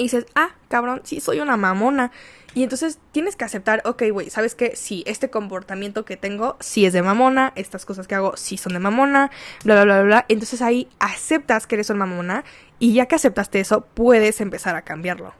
y 0.00 0.04
dices, 0.04 0.24
ah, 0.34 0.54
cabrón, 0.68 1.02
sí, 1.04 1.20
soy 1.20 1.40
una 1.40 1.58
mamona. 1.58 2.10
Y 2.54 2.62
entonces 2.62 2.98
tienes 3.12 3.36
que 3.36 3.44
aceptar, 3.44 3.82
ok, 3.84 4.04
güey, 4.10 4.30
¿sabes 4.30 4.54
qué? 4.54 4.74
Sí, 4.74 5.04
este 5.06 5.28
comportamiento 5.28 6.06
que 6.06 6.16
tengo 6.16 6.56
sí 6.58 6.86
es 6.86 6.94
de 6.94 7.02
mamona, 7.02 7.52
estas 7.54 7.84
cosas 7.84 8.08
que 8.08 8.14
hago 8.14 8.34
sí 8.38 8.56
son 8.56 8.72
de 8.72 8.78
mamona, 8.78 9.30
bla, 9.62 9.74
bla, 9.74 9.84
bla, 9.84 10.02
bla. 10.02 10.26
Entonces 10.28 10.62
ahí 10.62 10.88
aceptas 11.00 11.66
que 11.66 11.76
eres 11.76 11.90
una 11.90 12.06
mamona 12.06 12.44
y 12.78 12.94
ya 12.94 13.04
que 13.04 13.16
aceptaste 13.16 13.60
eso, 13.60 13.82
puedes 13.82 14.40
empezar 14.40 14.74
a 14.74 14.82
cambiarlo. 14.82 15.34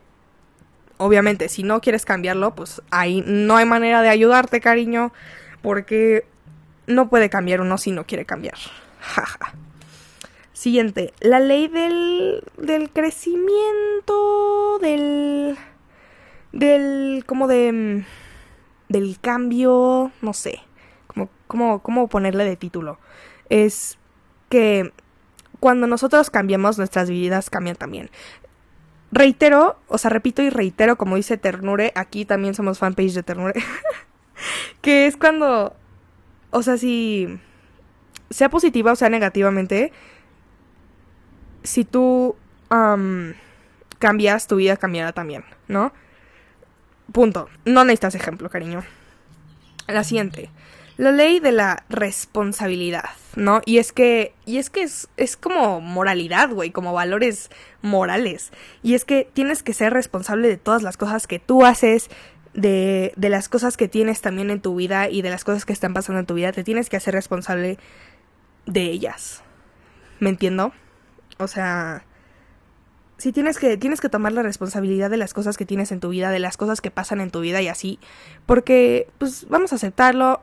Obviamente, 0.97 1.49
si 1.49 1.63
no 1.63 1.81
quieres 1.81 2.05
cambiarlo, 2.05 2.53
pues 2.53 2.83
ahí 2.91 3.23
no 3.25 3.57
hay 3.57 3.65
manera 3.65 4.03
de 4.03 4.09
ayudarte, 4.09 4.61
cariño, 4.61 5.11
porque 5.63 6.27
no 6.85 7.09
puede 7.09 7.31
cambiar 7.31 7.61
uno 7.61 7.79
si 7.79 7.91
no 7.91 8.05
quiere 8.05 8.25
cambiar. 8.25 8.57
Jaja. 9.01 9.55
Siguiente, 10.61 11.11
la 11.21 11.39
ley 11.39 11.67
del, 11.67 12.43
del 12.55 12.91
crecimiento, 12.91 14.77
del, 14.79 15.57
del, 16.51 17.23
como 17.25 17.47
de, 17.47 17.71
mm, 17.71 18.05
del 18.87 19.19
cambio, 19.19 20.11
no 20.21 20.33
sé, 20.33 20.59
como, 21.07 21.29
como, 21.47 21.81
cómo 21.81 22.07
ponerle 22.09 22.45
de 22.45 22.57
título. 22.57 22.99
Es 23.49 23.97
que 24.49 24.93
cuando 25.59 25.87
nosotros 25.87 26.29
cambiamos, 26.29 26.77
nuestras 26.77 27.09
vidas 27.09 27.49
cambian 27.49 27.75
también. 27.75 28.11
Reitero, 29.11 29.79
o 29.87 29.97
sea, 29.97 30.11
repito 30.11 30.43
y 30.43 30.51
reitero, 30.51 30.95
como 30.95 31.15
dice 31.15 31.37
Ternure, 31.37 31.91
aquí 31.95 32.23
también 32.23 32.53
somos 32.53 32.77
fanpage 32.77 33.15
de 33.15 33.23
Ternure, 33.23 33.59
que 34.81 35.07
es 35.07 35.17
cuando, 35.17 35.75
o 36.51 36.61
sea, 36.61 36.77
si 36.77 37.39
sea 38.29 38.49
positiva 38.49 38.91
o 38.91 38.95
sea 38.95 39.09
negativamente, 39.09 39.91
si 41.63 41.85
tú 41.85 42.35
cambias, 43.99 44.47
tu 44.47 44.55
vida 44.55 44.77
cambiará 44.77 45.11
también, 45.11 45.43
¿no? 45.67 45.91
Punto. 47.11 47.49
No 47.65 47.83
necesitas 47.83 48.15
ejemplo, 48.15 48.49
cariño. 48.49 48.83
La 49.87 50.03
siguiente. 50.03 50.49
La 50.97 51.11
ley 51.11 51.39
de 51.39 51.51
la 51.51 51.83
responsabilidad, 51.89 53.09
¿no? 53.35 53.61
Y 53.65 53.79
es 53.79 53.91
que, 53.91 54.33
y 54.45 54.57
es 54.57 54.69
que 54.69 54.83
es, 54.83 55.09
es 55.17 55.35
como 55.35 55.81
moralidad, 55.81 56.49
güey, 56.49 56.71
como 56.71 56.93
valores 56.93 57.49
morales. 57.81 58.51
Y 58.83 58.93
es 58.93 59.03
que 59.03 59.27
tienes 59.33 59.63
que 59.63 59.73
ser 59.73 59.93
responsable 59.93 60.47
de 60.47 60.57
todas 60.57 60.83
las 60.83 60.97
cosas 60.97 61.27
que 61.27 61.39
tú 61.39 61.65
haces, 61.65 62.09
de, 62.53 63.13
de 63.15 63.29
las 63.29 63.49
cosas 63.49 63.77
que 63.77 63.87
tienes 63.87 64.21
también 64.21 64.51
en 64.51 64.61
tu 64.61 64.75
vida 64.75 65.09
y 65.09 65.21
de 65.21 65.29
las 65.29 65.43
cosas 65.43 65.65
que 65.65 65.73
están 65.73 65.93
pasando 65.93 66.19
en 66.19 66.25
tu 66.25 66.35
vida. 66.35 66.51
Te 66.51 66.63
tienes 66.63 66.89
que 66.89 66.97
hacer 66.97 67.13
responsable 67.13 67.77
de 68.65 68.83
ellas. 68.83 69.43
¿Me 70.19 70.29
entiendo? 70.29 70.73
O 71.41 71.47
sea, 71.47 72.05
si 73.17 73.31
tienes 73.31 73.57
que 73.57 73.77
tienes 73.77 73.99
que 74.01 74.09
tomar 74.09 74.31
la 74.31 74.43
responsabilidad 74.43 75.09
de 75.09 75.17
las 75.17 75.33
cosas 75.33 75.57
que 75.57 75.65
tienes 75.65 75.91
en 75.91 75.99
tu 75.99 76.09
vida, 76.09 76.29
de 76.29 76.39
las 76.39 76.57
cosas 76.57 76.81
que 76.81 76.91
pasan 76.91 77.21
en 77.21 77.31
tu 77.31 77.41
vida 77.41 77.61
y 77.61 77.67
así, 77.67 77.99
porque 78.45 79.07
pues 79.17 79.47
vamos 79.49 79.71
a 79.71 79.75
aceptarlo, 79.75 80.41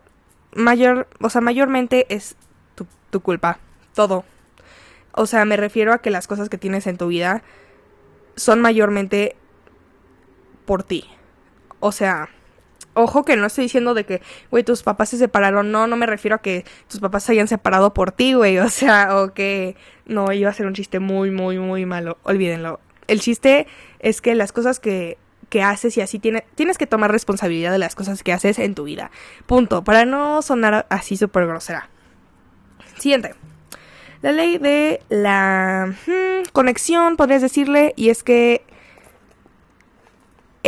mayor, 0.52 1.09
o 1.21 1.31
sea, 1.31 1.40
mayormente 1.40 2.07
es 2.14 2.37
tu, 2.75 2.87
tu 3.11 3.21
culpa, 3.21 3.59
todo. 3.95 4.25
O 5.12 5.26
sea, 5.26 5.45
me 5.45 5.57
refiero 5.57 5.93
a 5.93 5.99
que 5.99 6.11
las 6.11 6.26
cosas 6.26 6.49
que 6.49 6.59
tienes 6.59 6.87
en 6.87 6.99
tu 6.99 7.09
vida 7.09 7.43
son 8.37 8.61
mayormente 8.61 9.37
por 10.64 10.83
ti. 10.83 11.05
O 11.81 11.93
sea, 11.93 12.28
ojo 12.99 13.25
que 13.25 13.37
no 13.37 13.47
estoy 13.47 13.64
diciendo 13.64 13.95
de 13.95 14.05
que, 14.05 14.21
güey, 14.50 14.64
tus 14.64 14.83
papás 14.83 15.11
se 15.11 15.19
separaron. 15.19 15.71
No, 15.73 15.87
no 15.87 15.97
me 15.97 16.07
refiero 16.07 16.37
a 16.37 16.43
que 16.43 16.64
tus 16.88 17.00
papás 17.00 17.25
se 17.25 17.33
hayan 17.33 17.49
separado 17.49 17.95
por 17.95 18.12
ti, 18.12 18.35
güey. 18.35 18.59
O 18.59 18.69
sea, 18.69 19.17
o 19.23 19.33
que 19.33 19.76
no, 20.07 20.33
iba 20.33 20.50
a 20.50 20.55
ser 20.55 20.67
un 20.67 20.75
chiste 20.75 20.99
muy, 20.99 21.31
muy, 21.31 21.59
muy 21.59 21.87
malo. 21.87 22.19
Olvídenlo. 22.23 22.81
El 23.07 23.21
chiste 23.21 23.67
es 24.00 24.21
que 24.21 24.35
las 24.35 24.52
cosas 24.52 24.81
que, 24.81 25.17
que 25.49 25.62
haces 25.62 25.97
y 25.97 26.00
así 26.00 26.19
tiene, 26.19 26.45
tienes 26.55 26.78
que 26.78 26.87
tomar 26.87 27.11
responsabilidad 27.11 27.73
de 27.73 27.78
las 27.78 27.95
cosas 27.95 28.23
que 28.23 28.33
haces 28.33 28.59
en 28.59 28.75
tu 28.75 28.85
vida. 28.85 29.11
Punto, 29.47 29.83
para 29.85 30.05
no 30.05 30.43
sonar 30.43 30.87
así 30.90 31.17
súper 31.17 31.47
grosera. 31.47 31.88
Siguiente. 32.99 33.35
La 34.21 34.33
ley 34.33 34.59
de 34.59 35.00
la 35.09 35.95
hmm, 36.07 36.49
conexión, 36.52 37.17
podrías 37.17 37.40
decirle, 37.40 37.95
y 37.97 38.09
es 38.09 38.25
que 38.25 38.62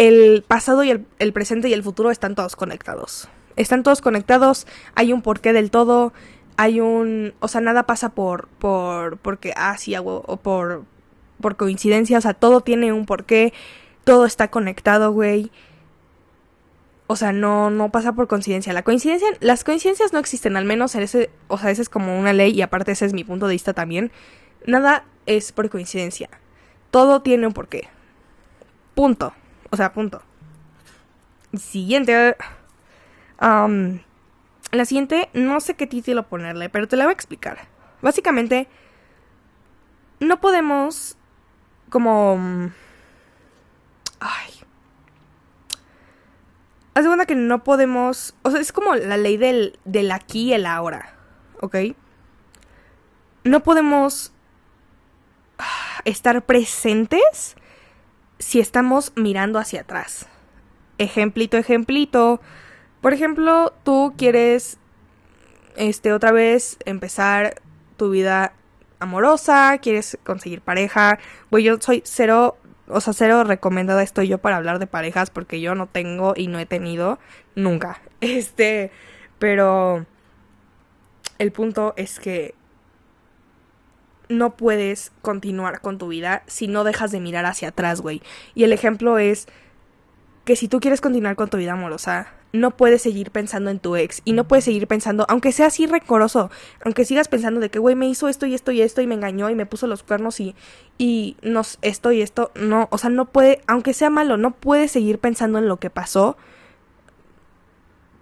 el 0.00 0.42
pasado 0.48 0.82
y 0.82 0.90
el, 0.90 1.32
presente 1.34 1.68
y 1.68 1.74
el 1.74 1.82
futuro 1.82 2.10
están 2.10 2.34
todos 2.34 2.56
conectados. 2.56 3.28
Están 3.56 3.82
todos 3.82 4.00
conectados, 4.00 4.66
hay 4.94 5.12
un 5.12 5.20
porqué 5.20 5.52
del 5.52 5.70
todo, 5.70 6.14
hay 6.56 6.80
un, 6.80 7.34
o 7.40 7.48
sea, 7.48 7.60
nada 7.60 7.82
pasa 7.82 8.08
por, 8.14 8.48
por, 8.48 9.18
porque, 9.18 9.52
ah, 9.56 9.76
sí, 9.76 9.94
hago, 9.94 10.22
o 10.26 10.38
por, 10.38 10.84
por 11.42 11.56
coincidencia, 11.56 12.16
o 12.16 12.20
sea, 12.22 12.32
todo 12.32 12.62
tiene 12.62 12.94
un 12.94 13.04
porqué, 13.04 13.52
todo 14.04 14.24
está 14.24 14.48
conectado, 14.50 15.12
güey. 15.12 15.50
O 17.06 17.16
sea, 17.16 17.32
no, 17.32 17.68
no 17.68 17.90
pasa 17.90 18.14
por 18.14 18.26
coincidencia. 18.26 18.72
La 18.72 18.84
coincidencia, 18.84 19.28
las 19.40 19.64
coincidencias 19.64 20.14
no 20.14 20.18
existen, 20.18 20.56
al 20.56 20.64
menos 20.64 20.94
en 20.94 21.02
ese, 21.02 21.28
o 21.48 21.58
sea, 21.58 21.70
esa 21.70 21.82
es 21.82 21.90
como 21.90 22.18
una 22.18 22.32
ley 22.32 22.52
y 22.52 22.62
aparte 22.62 22.92
ese 22.92 23.04
es 23.04 23.12
mi 23.12 23.24
punto 23.24 23.48
de 23.48 23.52
vista 23.52 23.74
también. 23.74 24.12
Nada 24.64 25.04
es 25.26 25.52
por 25.52 25.68
coincidencia. 25.68 26.30
Todo 26.90 27.20
tiene 27.20 27.46
un 27.46 27.52
porqué. 27.52 27.88
Punto. 28.94 29.34
O 29.70 29.76
sea, 29.76 29.92
punto. 29.92 30.22
Siguiente. 31.54 32.36
La 33.40 34.84
siguiente, 34.84 35.30
no 35.32 35.60
sé 35.60 35.74
qué 35.74 35.86
título 35.86 36.28
ponerle, 36.28 36.68
pero 36.68 36.86
te 36.86 36.96
la 36.96 37.04
voy 37.04 37.10
a 37.10 37.14
explicar. 37.14 37.58
Básicamente, 38.02 38.68
no 40.20 40.40
podemos 40.40 41.16
como... 41.88 42.70
Ay. 44.20 44.52
Haz 46.94 47.04
de 47.04 47.08
cuenta 47.08 47.26
que 47.26 47.34
no 47.34 47.64
podemos... 47.64 48.34
O 48.42 48.50
sea, 48.50 48.60
es 48.60 48.72
como 48.72 48.94
la 48.94 49.16
ley 49.16 49.36
del, 49.36 49.78
del 49.84 50.12
aquí 50.12 50.48
y 50.48 50.52
el 50.52 50.66
ahora. 50.66 51.14
¿Ok? 51.60 51.76
No 53.44 53.62
podemos 53.62 54.32
estar 56.04 56.42
presentes 56.42 57.56
si 58.40 58.58
estamos 58.58 59.12
mirando 59.14 59.58
hacia 59.58 59.82
atrás. 59.82 60.26
Ejemplito, 60.98 61.56
ejemplito. 61.56 62.40
Por 63.00 63.12
ejemplo, 63.12 63.72
tú 63.84 64.14
quieres 64.16 64.78
este 65.76 66.12
otra 66.12 66.32
vez 66.32 66.78
empezar 66.84 67.62
tu 67.96 68.10
vida 68.10 68.54
amorosa, 68.98 69.78
quieres 69.78 70.18
conseguir 70.24 70.62
pareja. 70.62 71.18
Güey, 71.50 71.64
yo 71.64 71.76
soy 71.80 72.02
cero, 72.04 72.56
o 72.88 73.00
sea, 73.00 73.12
cero 73.12 73.44
recomendada 73.44 74.02
estoy 74.02 74.26
yo 74.26 74.38
para 74.38 74.56
hablar 74.56 74.78
de 74.78 74.86
parejas 74.86 75.30
porque 75.30 75.60
yo 75.60 75.74
no 75.74 75.86
tengo 75.86 76.34
y 76.36 76.48
no 76.48 76.58
he 76.58 76.66
tenido 76.66 77.18
nunca. 77.54 78.00
Este, 78.20 78.90
pero 79.38 80.04
el 81.38 81.52
punto 81.52 81.94
es 81.96 82.20
que 82.20 82.54
no 84.30 84.56
puedes 84.56 85.12
continuar 85.20 85.80
con 85.80 85.98
tu 85.98 86.08
vida 86.08 86.42
si 86.46 86.68
no 86.68 86.84
dejas 86.84 87.10
de 87.10 87.20
mirar 87.20 87.44
hacia 87.44 87.68
atrás, 87.68 88.00
güey. 88.00 88.22
Y 88.54 88.64
el 88.64 88.72
ejemplo 88.72 89.18
es 89.18 89.46
que 90.44 90.56
si 90.56 90.68
tú 90.68 90.80
quieres 90.80 91.00
continuar 91.00 91.36
con 91.36 91.50
tu 91.50 91.58
vida 91.58 91.72
amorosa, 91.72 92.28
no 92.52 92.76
puedes 92.76 93.02
seguir 93.02 93.30
pensando 93.30 93.70
en 93.70 93.78
tu 93.78 93.96
ex 93.96 94.22
y 94.24 94.32
no 94.32 94.46
puedes 94.48 94.64
seguir 94.64 94.86
pensando, 94.86 95.26
aunque 95.28 95.52
sea 95.52 95.66
así 95.66 95.86
recoroso, 95.86 96.50
aunque 96.84 97.04
sigas 97.04 97.28
pensando 97.28 97.60
de 97.60 97.70
que, 97.70 97.78
güey, 97.78 97.94
me 97.94 98.08
hizo 98.08 98.28
esto 98.28 98.46
y 98.46 98.54
esto 98.54 98.72
y 98.72 98.82
esto 98.82 99.00
y 99.00 99.06
me 99.06 99.14
engañó 99.14 99.50
y 99.50 99.54
me 99.54 99.66
puso 99.66 99.86
los 99.86 100.02
cuernos 100.02 100.40
y, 100.40 100.54
y 100.96 101.36
nos, 101.42 101.78
esto 101.82 102.12
y 102.12 102.22
esto, 102.22 102.50
no, 102.54 102.88
o 102.90 102.98
sea, 102.98 103.10
no 103.10 103.26
puede, 103.26 103.60
aunque 103.66 103.94
sea 103.94 104.10
malo, 104.10 104.36
no 104.36 104.52
puedes 104.52 104.90
seguir 104.90 105.18
pensando 105.18 105.58
en 105.58 105.68
lo 105.68 105.78
que 105.78 105.90
pasó 105.90 106.36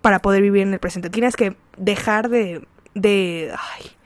para 0.02 0.20
poder 0.20 0.42
vivir 0.42 0.62
en 0.62 0.72
el 0.72 0.78
presente. 0.78 1.10
Tienes 1.10 1.36
que 1.36 1.56
dejar 1.76 2.28
de, 2.28 2.66
de, 2.94 3.52
ay, 3.52 3.97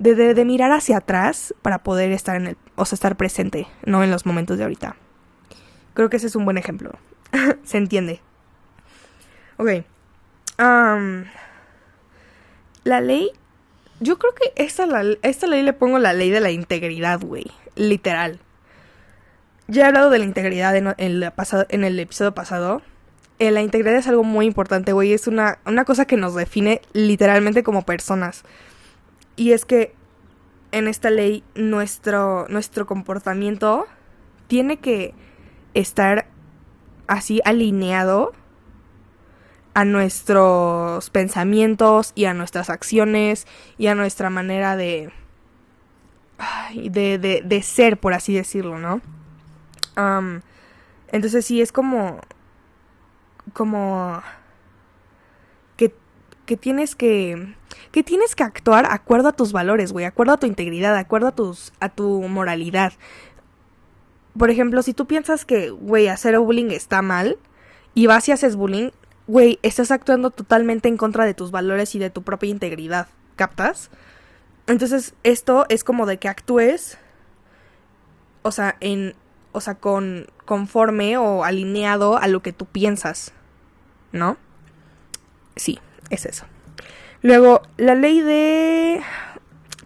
de, 0.00 0.14
de, 0.14 0.34
de 0.34 0.44
mirar 0.44 0.72
hacia 0.72 0.96
atrás 0.96 1.54
para 1.62 1.84
poder 1.84 2.10
estar 2.10 2.34
en 2.34 2.48
el, 2.48 2.56
o 2.74 2.84
sea, 2.86 2.96
estar 2.96 3.16
presente, 3.16 3.68
no 3.84 4.02
en 4.02 4.10
los 4.10 4.26
momentos 4.26 4.58
de 4.58 4.64
ahorita. 4.64 4.96
Creo 5.94 6.08
que 6.08 6.16
ese 6.16 6.26
es 6.26 6.34
un 6.34 6.46
buen 6.46 6.58
ejemplo. 6.58 6.98
Se 7.64 7.76
entiende. 7.76 8.20
Ok. 9.58 9.84
la 10.58 11.24
ley. 13.00 13.30
Yo 14.00 14.18
creo 14.18 14.34
que 14.34 14.52
esta, 14.56 14.86
la, 14.86 15.04
esta 15.20 15.46
ley 15.46 15.62
le 15.62 15.74
pongo 15.74 15.98
la 15.98 16.14
ley 16.14 16.30
de 16.30 16.40
la 16.40 16.50
integridad, 16.50 17.20
güey. 17.20 17.52
Literal. 17.76 18.40
Ya 19.68 19.84
he 19.84 19.86
hablado 19.86 20.08
de 20.08 20.18
la 20.18 20.24
integridad 20.24 20.74
en, 20.74 20.94
el, 20.96 21.30
pasado, 21.32 21.66
en 21.68 21.84
el 21.84 22.00
episodio 22.00 22.32
pasado. 22.32 22.80
Eh, 23.38 23.50
la 23.50 23.60
integridad 23.60 23.96
es 23.96 24.08
algo 24.08 24.24
muy 24.24 24.46
importante, 24.46 24.94
güey. 24.94 25.12
Es 25.12 25.26
una, 25.26 25.58
una 25.66 25.84
cosa 25.84 26.06
que 26.06 26.16
nos 26.16 26.34
define 26.34 26.80
literalmente 26.94 27.62
como 27.62 27.84
personas. 27.84 28.44
Y 29.40 29.54
es 29.54 29.64
que 29.64 29.94
en 30.70 30.86
esta 30.86 31.08
ley 31.08 31.42
nuestro, 31.54 32.46
nuestro 32.50 32.84
comportamiento 32.84 33.86
tiene 34.48 34.76
que 34.80 35.14
estar 35.72 36.26
así 37.06 37.40
alineado 37.46 38.32
a 39.72 39.86
nuestros 39.86 41.08
pensamientos 41.08 42.12
y 42.14 42.26
a 42.26 42.34
nuestras 42.34 42.68
acciones 42.68 43.46
y 43.78 43.86
a 43.86 43.94
nuestra 43.94 44.28
manera 44.28 44.76
de, 44.76 45.10
de, 46.74 47.40
de, 47.42 47.62
ser, 47.62 47.98
por 47.98 48.12
así 48.12 48.34
decirlo, 48.34 48.78
¿no? 48.78 49.00
entonces 51.12 51.46
sí, 51.46 51.62
es 51.62 51.72
como, 51.72 52.20
como 53.54 54.22
que 56.50 56.56
tienes 56.56 56.96
que, 56.96 57.54
que 57.92 58.02
tienes 58.02 58.34
que 58.34 58.42
actuar 58.42 58.84
acuerdo 58.90 59.28
a 59.28 59.32
tus 59.32 59.52
valores, 59.52 59.92
güey, 59.92 60.04
acuerdo 60.04 60.32
a 60.32 60.36
tu 60.36 60.48
integridad, 60.48 60.96
acuerdo 60.96 61.28
a, 61.28 61.32
tus, 61.32 61.72
a 61.78 61.90
tu 61.90 62.22
moralidad. 62.22 62.92
Por 64.36 64.50
ejemplo, 64.50 64.82
si 64.82 64.92
tú 64.92 65.06
piensas 65.06 65.44
que, 65.44 65.70
güey, 65.70 66.08
hacer 66.08 66.36
bullying 66.40 66.72
está 66.72 67.02
mal 67.02 67.38
y 67.94 68.08
vas 68.08 68.28
y 68.28 68.32
haces 68.32 68.56
bullying, 68.56 68.90
güey, 69.28 69.60
estás 69.62 69.92
actuando 69.92 70.30
totalmente 70.30 70.88
en 70.88 70.96
contra 70.96 71.24
de 71.24 71.34
tus 71.34 71.52
valores 71.52 71.94
y 71.94 72.00
de 72.00 72.10
tu 72.10 72.22
propia 72.24 72.50
integridad, 72.50 73.06
¿captas? 73.36 73.88
Entonces, 74.66 75.14
esto 75.22 75.66
es 75.68 75.84
como 75.84 76.04
de 76.04 76.18
que 76.18 76.26
actúes, 76.26 76.98
o 78.42 78.50
sea, 78.50 78.76
en, 78.80 79.14
o 79.52 79.60
sea, 79.60 79.76
con, 79.76 80.26
conforme 80.46 81.16
o 81.16 81.44
alineado 81.44 82.16
a 82.16 82.26
lo 82.26 82.42
que 82.42 82.52
tú 82.52 82.66
piensas, 82.66 83.34
¿no? 84.10 84.36
Sí, 85.54 85.78
es 86.10 86.26
eso. 86.26 86.46
Luego, 87.22 87.62
la 87.76 87.94
ley 87.94 88.20
de, 88.20 89.02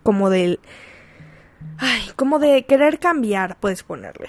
como 0.03 0.31
del, 0.31 0.61
ay, 1.79 2.11
como 2.17 2.39
de 2.39 2.65
querer 2.67 2.99
cambiar, 2.99 3.57
puedes 3.61 3.83
ponerle 3.83 4.29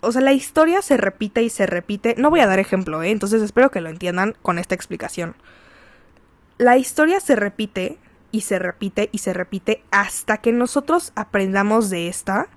o 0.00 0.12
sea, 0.12 0.22
la 0.22 0.32
historia 0.32 0.82
se 0.82 0.96
repite 0.96 1.42
y 1.42 1.50
se 1.50 1.66
repite. 1.66 2.14
No 2.16 2.30
voy 2.30 2.40
a 2.40 2.46
dar 2.46 2.58
ejemplo, 2.58 3.02
¿eh? 3.02 3.10
Entonces 3.10 3.42
espero 3.42 3.70
que 3.70 3.80
lo 3.80 3.90
entiendan 3.90 4.34
con 4.42 4.58
esta 4.58 4.74
explicación. 4.74 5.36
La 6.58 6.76
historia 6.76 7.20
se 7.20 7.36
repite 7.36 7.98
y 8.32 8.42
se 8.42 8.58
repite 8.58 9.08
y 9.12 9.18
se 9.18 9.32
repite 9.32 9.82
hasta 9.90 10.38
que 10.38 10.52
nosotros 10.52 11.12
aprendamos 11.16 11.90
de 11.90 12.08
esta 12.08 12.48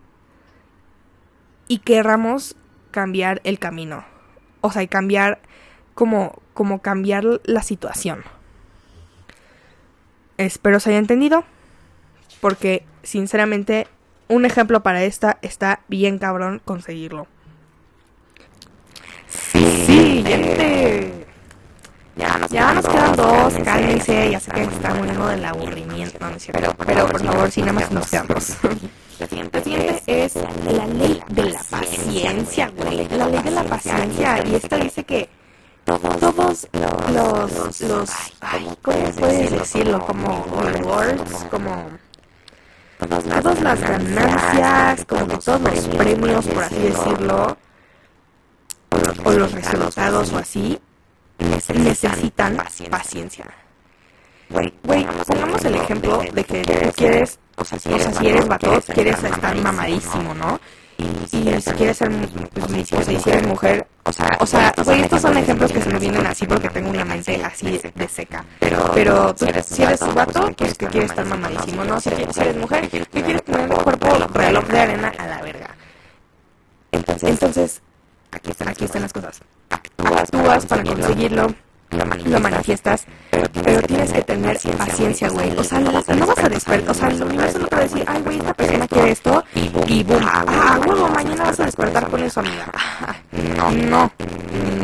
y 1.67 1.79
querramos 1.79 2.55
cambiar 2.91 3.41
el 3.43 3.59
camino. 3.59 4.05
O 4.61 4.71
sea, 4.71 4.83
y 4.83 4.87
cambiar 4.87 5.41
como, 5.93 6.41
como 6.53 6.81
cambiar 6.81 7.23
la 7.43 7.63
situación. 7.63 8.23
Espero 10.37 10.79
se 10.79 10.89
haya 10.89 10.99
entendido. 10.99 11.43
Porque, 12.41 12.83
sinceramente, 13.03 13.87
un 14.27 14.45
ejemplo 14.45 14.83
para 14.83 15.03
esta 15.03 15.37
está 15.41 15.81
bien 15.87 16.19
cabrón 16.19 16.61
conseguirlo. 16.65 17.27
Sí, 19.27 20.23
gente. 20.25 21.25
Ya 22.15 22.37
nos, 22.37 22.51
ya 22.51 22.73
nos 22.73 22.85
quedan 22.85 23.15
dos, 23.15 23.53
cálmense, 23.63 24.29
ya 24.29 24.39
sé 24.39 24.51
que 24.51 24.63
está 24.63 24.93
muriendo 24.93 25.27
del 25.27 25.45
aburrimiento, 25.45 26.17
no, 26.19 26.29
no 26.29 26.35
es 26.35 26.43
cierto. 26.43 26.75
Pero, 26.85 27.07
por 27.07 27.25
favor, 27.25 27.49
si 27.49 27.61
nada 27.61 27.73
más 27.73 27.91
nos 27.91 28.09
quedamos. 28.11 28.57
La 29.19 29.27
siguiente 29.27 30.01
es 30.07 30.35
la 30.35 30.87
ley 30.87 31.21
de 31.29 31.51
la 31.51 31.63
paciencia, 31.69 32.69
güey. 32.75 33.07
La 33.07 33.27
ley 33.27 33.41
de 33.41 33.51
la 33.51 33.63
paciencia. 33.63 34.43
Y 34.45 34.55
esta 34.55 34.75
dice 34.77 35.03
que 35.05 35.29
todos 35.85 36.67
los, 37.11 37.81
los, 37.81 38.09
ay, 38.41 38.69
¿cómo 38.81 39.11
puedes 39.11 39.51
decirlo? 39.51 40.05
Como 40.05 40.45
rewards, 40.61 41.45
como 41.49 41.89
todas 42.99 43.61
las 43.61 43.81
ganancias, 43.81 45.05
como 45.05 45.39
todos 45.39 45.61
los 45.61 45.87
premios, 45.89 46.47
por 46.47 46.63
así 46.63 46.79
decirlo, 46.79 47.57
o 49.23 49.31
los 49.31 49.51
resultados 49.51 50.31
o 50.31 50.37
así, 50.37 50.79
necesitan 51.73 52.57
paciencia. 52.89 53.45
Güey, 54.49 54.73
pongamos 55.27 55.65
el 55.65 55.75
ejemplo 55.75 56.21
de 56.31 56.43
que 56.43 56.61
tú 56.61 56.91
quieres, 56.95 57.39
o 57.55 57.65
sea, 57.65 57.79
si 57.79 57.91
eres 58.27 58.47
vato, 58.47 58.81
quieres 58.93 59.23
estar 59.23 59.55
mamadísimo, 59.57 60.33
¿no? 60.35 60.59
Y 60.97 61.25
si 61.27 61.41
quieres 61.71 61.97
ser, 61.97 62.11
pues, 62.53 62.89
pues, 62.89 63.23
si 63.23 63.29
eres 63.29 63.47
mujer, 63.47 63.87
o 64.03 64.11
sea, 64.11 64.37
o 64.39 64.45
sea, 64.45 64.69
estos 64.69 65.21
son 65.21 65.37
ejemplos 65.37 65.71
que 65.71 65.81
se 65.81 65.89
me 65.89 65.99
vienen 65.99 66.25
así 66.25 66.45
porque 66.45 66.69
tengo 66.69 66.89
una 66.89 67.05
mente 67.05 67.41
así 67.43 67.79
de 67.95 68.07
seca. 68.07 68.45
Pero 68.59 69.33
tú, 69.33 69.45
si 69.63 69.83
eres 69.83 69.99
vato, 70.13 70.51
pues 70.57 70.77
que 70.77 70.87
quieres 70.87 71.11
estar 71.11 71.25
mamadísimo, 71.25 71.83
¿no? 71.83 71.99
Si, 71.99 72.09
eres 72.09 72.57
mujer, 72.57 72.89
que 72.89 73.01
quieres 73.05 73.43
tener 73.43 73.69
un 73.69 73.77
cuerpo 73.77 74.07
reloj 74.33 74.65
de 74.67 74.79
arena 74.79 75.13
a 75.17 75.27
la 75.27 75.41
verga. 75.41 75.75
Entonces, 76.91 77.81
aquí 78.31 78.51
están, 78.51 78.67
aquí 78.69 78.85
están 78.85 79.01
las 79.01 79.13
cosas. 79.13 79.41
Actúas 79.69 80.65
para 80.65 80.83
conseguirlo 80.83 81.47
lo 81.93 82.39
manifiestas, 82.39 83.05
pero 83.63 83.81
tienes 83.83 84.11
que 84.11 84.21
tener 84.21 84.59
paciencia, 84.77 85.29
güey. 85.29 85.51
O 85.57 85.63
sea, 85.63 85.79
no, 85.79 85.91
vas 85.91 86.39
a 86.39 86.49
despertar, 86.49 86.89
o 86.89 86.93
sea, 86.93 87.07
el 87.09 87.23
universo 87.23 87.59
no 87.59 87.67
te 87.67 87.75
va 87.75 87.81
a 87.81 87.83
decir, 87.83 88.03
ay, 88.07 88.21
güey, 88.21 88.37
esta 88.37 88.53
persona 88.53 88.87
quiere 88.87 89.11
esto, 89.11 89.43
y 89.87 90.03
boom, 90.03 90.23
ah, 90.25 90.79
huevo, 90.85 91.09
mañana 91.09 91.43
vas 91.45 91.59
a 91.59 91.65
despertar 91.65 92.07
con 92.09 92.23
eso, 92.23 92.39
amiga. 92.39 92.71
No, 93.57 93.71
no, 93.71 94.11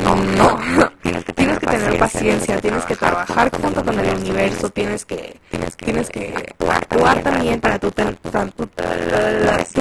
no, 0.04 0.16
no. 0.16 0.60
Tienes 1.02 1.24
que 1.24 1.34
tener 1.34 1.98
paciencia, 1.98 2.62
tienes 2.62 2.86
que 2.86 2.96
trabajar 2.96 3.52
junto 3.52 3.84
con 3.84 4.00
el 4.00 4.18
universo, 4.18 4.70
tienes 4.70 5.06
que, 5.06 5.40
tienes 5.78 6.10
que 6.10 6.56
actuar 6.68 7.22
también 7.24 7.60
para 7.60 7.80
tú, 7.80 7.92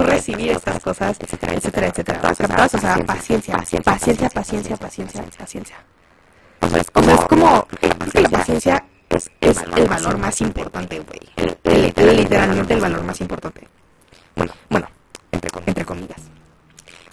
recibir 0.03 0.53
estas 0.53 0.81
cosas, 0.81 1.17
etcétera, 1.21 1.55
etcétera, 1.55 1.87
etcétera. 1.89 2.21
O 2.31 2.35
sea, 2.69 3.05
paciencia, 3.05 3.57
paciencia, 3.57 4.29
paciencia, 4.31 4.77
paciencia, 4.77 5.23
paciencia. 5.39 5.77
O 6.61 6.69
sea, 6.69 6.81
es 6.81 6.91
como, 6.91 7.11
es 7.13 7.25
como 7.27 7.67
la 8.15 8.29
paciencia 8.29 8.85
es, 9.11 9.31
es 9.41 9.59
el 9.77 9.89
valor 9.89 10.19
más 10.19 10.41
importante, 10.41 11.01
güey. 11.01 11.55
Literalmente 12.17 12.75
el 12.75 12.81
valor 12.81 13.03
más 13.05 13.21
importante. 13.21 13.67
Bueno, 14.37 14.53
bueno, 14.71 14.89
entre, 15.33 15.51
entre 15.67 15.85
comillas. 15.85 16.23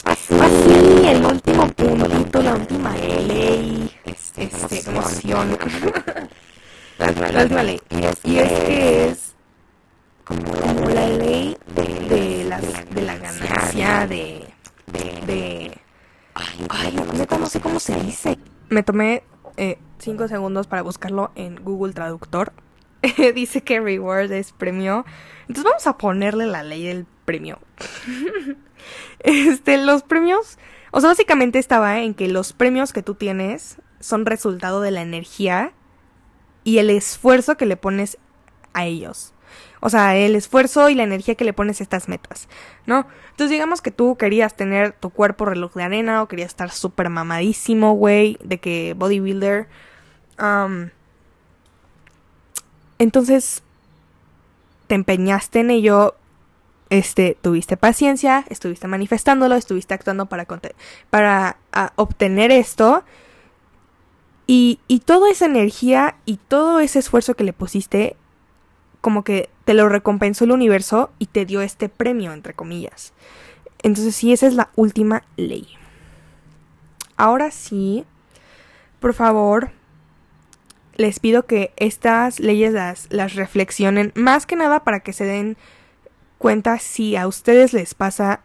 Así, 0.04 0.36
Así, 0.40 1.08
el 1.08 1.26
último 1.26 1.68
puntito, 1.70 2.42
la 2.44 2.56
última 2.56 2.96
ley, 2.96 3.92
este, 4.04 4.44
este 4.44 4.90
emoción. 4.90 5.58
la 7.00 7.42
última 7.42 7.64
ley. 7.64 7.82
Y 7.90 8.06
es, 8.06 8.20
que 8.20 9.08
es 9.08 9.34
como 10.24 10.54
la 10.90 11.08
ley 11.10 11.58
de, 11.68 11.84
de, 11.84 12.44
las, 12.46 12.90
de 12.90 13.02
la 13.02 13.18
ganancia, 13.18 14.08
de... 14.08 14.46
de, 14.88 15.78
ay, 16.70 16.96
no 17.40 17.48
sé 17.48 17.60
cómo 17.60 17.80
se 17.80 17.96
dice. 18.02 18.38
Me 18.70 18.84
tomé 18.84 19.24
5 19.58 20.24
eh, 20.24 20.28
segundos 20.28 20.68
para 20.68 20.82
buscarlo 20.82 21.32
en 21.36 21.56
Google 21.64 21.94
Traductor. 21.94 22.54
Dice 23.36 23.62
que 23.62 23.80
reward 23.80 24.32
es 24.32 24.52
premio. 24.52 25.06
Entonces 25.42 25.64
vamos 25.64 25.88
a 25.88 25.98
ponerle 25.98 26.46
la 26.48 26.64
ley 26.64 26.84
del 26.84 27.06
premio. 27.26 27.60
este, 29.20 29.78
los 29.78 30.04
premios. 30.04 30.58
O 30.92 31.02
sea, 31.02 31.10
básicamente 31.10 31.60
estaba 31.60 32.00
en 32.00 32.14
que 32.14 32.28
los 32.28 32.54
premios 32.54 32.94
que 32.94 33.04
tú 33.04 33.16
tienes 33.16 33.78
son 34.00 34.26
resultado 34.26 34.82
de 34.82 34.92
la 34.92 35.02
energía 35.02 35.74
y 36.64 36.80
el 36.80 36.90
esfuerzo 36.90 37.58
que 37.58 37.66
le 37.66 37.78
pones 37.78 38.18
a 38.74 38.86
ellos. 38.86 39.35
O 39.80 39.90
sea, 39.90 40.16
el 40.16 40.36
esfuerzo 40.36 40.90
y 40.90 40.96
la 40.96 41.04
energía 41.04 41.36
que 41.36 41.46
le 41.46 41.54
pones 41.54 41.80
a 41.80 41.84
estas 41.84 42.08
metas, 42.08 42.48
¿no? 42.86 43.06
Entonces 43.32 43.52
digamos 43.52 43.82
que 43.82 43.92
tú 43.92 44.16
querías 44.16 44.56
tener 44.56 44.94
tu 44.94 45.10
cuerpo 45.10 45.46
reloj 45.46 45.74
de 45.74 45.84
arena 45.84 46.24
o 46.24 46.28
querías 46.28 46.50
estar 46.50 46.72
súper 46.72 47.10
mamadísimo, 47.10 47.94
güey, 47.94 48.38
de 48.44 48.60
que 48.60 48.96
bodybuilder. 48.98 49.68
entonces, 52.98 53.62
te 54.88 54.96
empeñaste 54.96 55.60
en 55.60 55.72
ello, 55.72 56.16
este, 56.90 57.38
tuviste 57.42 57.78
paciencia, 57.78 58.46
estuviste 58.50 58.88
manifestándolo, 58.88 59.56
estuviste 59.56 59.94
actuando 59.94 60.28
para, 60.28 61.58
obtener 61.96 62.52
esto. 62.52 63.04
Y, 64.48 64.80
y 64.88 65.00
toda 65.00 65.30
esa 65.32 65.46
energía 65.46 66.16
y 66.26 66.38
todo 66.38 66.80
ese 66.80 67.00
esfuerzo 67.00 67.34
que 67.34 67.44
le 67.44 67.54
pusiste 67.54 68.16
como 69.06 69.24
que 69.24 69.50
te 69.66 69.76
lo 69.76 69.88
recompensó 69.88 70.46
el 70.46 70.52
universo 70.52 71.12
y 71.20 71.28
te 71.28 71.46
dio 71.46 71.62
este 71.62 71.90
premio, 71.90 72.34
entre 72.34 72.56
comillas. 72.56 73.14
Entonces 73.84 74.16
sí, 74.16 74.34
esa 74.34 74.48
es 74.48 74.56
la 74.56 74.72
última 74.76 75.24
ley. 75.38 75.68
Ahora 77.16 77.52
sí, 77.52 78.04
por 79.00 79.14
favor, 79.14 79.70
les 80.96 81.20
pido 81.20 81.46
que 81.46 81.72
estas 81.78 82.40
leyes 82.40 82.74
las, 82.74 83.06
las 83.12 83.36
reflexionen, 83.36 84.12
más 84.16 84.48
que 84.48 84.56
nada 84.56 84.84
para 84.84 85.02
que 85.02 85.14
se 85.14 85.26
den 85.26 85.56
cuenta 86.40 86.80
si 86.80 87.16
a 87.16 87.28
ustedes 87.28 87.74
les 87.74 87.94
pasa 87.94 88.42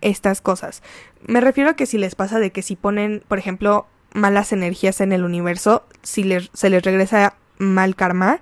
estas 0.00 0.40
cosas. 0.40 0.82
Me 1.24 1.40
refiero 1.40 1.70
a 1.70 1.76
que 1.76 1.86
si 1.86 1.98
les 1.98 2.16
pasa 2.16 2.40
de 2.40 2.50
que 2.50 2.62
si 2.62 2.74
ponen, 2.74 3.22
por 3.28 3.38
ejemplo, 3.38 3.86
malas 4.12 4.52
energías 4.52 5.00
en 5.00 5.12
el 5.12 5.22
universo, 5.22 5.84
si 6.02 6.28
se 6.52 6.68
les 6.68 6.82
regresa 6.82 7.36
mal 7.58 7.94
karma, 7.94 8.40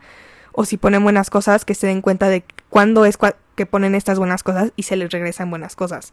o 0.53 0.65
si 0.65 0.77
ponen 0.77 1.03
buenas 1.03 1.31
cosas, 1.31 1.65
que 1.65 1.75
se 1.75 1.87
den 1.87 2.03
cuenta 2.03 2.29
de 2.29 2.45
cuándo 2.69 3.05
es 3.05 3.19
que 3.55 3.67
ponen 3.67 3.95
estas 3.95 4.19
buenas 4.19 4.43
cosas 4.43 4.73
y 4.77 4.85
se 4.85 4.97
les 4.97 5.11
regresan 5.11 5.51
buenas 5.51 5.77
cosas. 5.77 6.12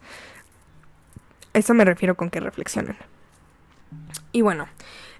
Eso 1.52 1.74
me 1.74 1.84
refiero 1.84 2.16
con 2.16 2.30
que 2.30 2.40
reflexionen. 2.40 2.96
Y 4.32 4.42
bueno, 4.42 4.68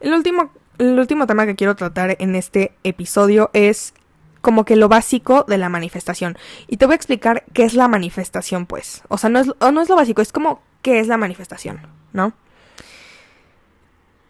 el 0.01 0.13
último, 0.13 0.53
el 0.79 0.99
último 0.99 1.27
tema 1.27 1.47
que 1.47 1.57
quiero 1.57 1.77
tratar 1.77 2.17
en 2.19 2.37
este 2.37 2.73
episodio 2.85 3.51
es 3.53 3.95
como 4.41 4.65
que 4.65 4.77
lo 4.77 4.89
básico 4.89 5.45
de 5.47 5.59
la 5.59 5.69
manifestación. 5.69 6.39
Y 6.67 6.77
te 6.77 6.87
voy 6.87 6.95
a 6.95 6.97
explicar 6.97 7.45
qué 7.53 7.65
es 7.65 7.75
la 7.75 7.89
manifestación, 7.89 8.67
pues. 8.67 9.03
O 9.09 9.19
sea, 9.19 9.29
no 9.29 9.41
es, 9.41 9.49
no 9.49 9.83
es 9.83 9.89
lo 9.89 9.97
básico, 9.97 10.23
es 10.23 10.33
como 10.33 10.63
qué 10.83 11.01
es 11.01 11.09
la 11.09 11.17
manifestación, 11.17 11.81
¿no? 12.13 12.33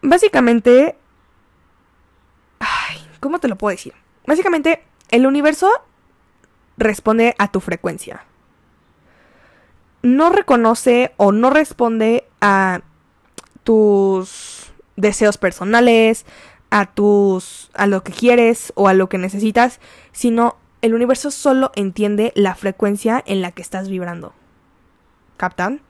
Básicamente... 0.02 0.96
Ay, 2.58 2.98
¿cómo 3.20 3.38
te 3.38 3.48
lo 3.48 3.56
puedo 3.56 3.70
decir? 3.70 3.94
Básicamente, 4.26 4.82
el 5.10 5.26
universo 5.26 5.70
responde 6.76 7.34
a 7.38 7.50
tu 7.50 7.60
frecuencia. 7.60 8.24
No 10.02 10.30
reconoce 10.30 11.12
o 11.16 11.32
no 11.32 11.50
responde 11.50 12.26
a 12.40 12.80
tus 13.64 14.72
deseos 14.96 15.36
personales, 15.36 16.24
a 16.70 16.86
tus 16.86 17.70
a 17.74 17.86
lo 17.86 18.02
que 18.02 18.12
quieres 18.12 18.72
o 18.76 18.88
a 18.88 18.94
lo 18.94 19.08
que 19.08 19.18
necesitas, 19.18 19.80
sino 20.12 20.56
el 20.82 20.94
universo 20.94 21.30
solo 21.30 21.72
entiende 21.74 22.32
la 22.34 22.54
frecuencia 22.54 23.22
en 23.26 23.42
la 23.42 23.52
que 23.52 23.62
estás 23.62 23.88
vibrando. 23.88 24.32
¿Captan? 25.36 25.82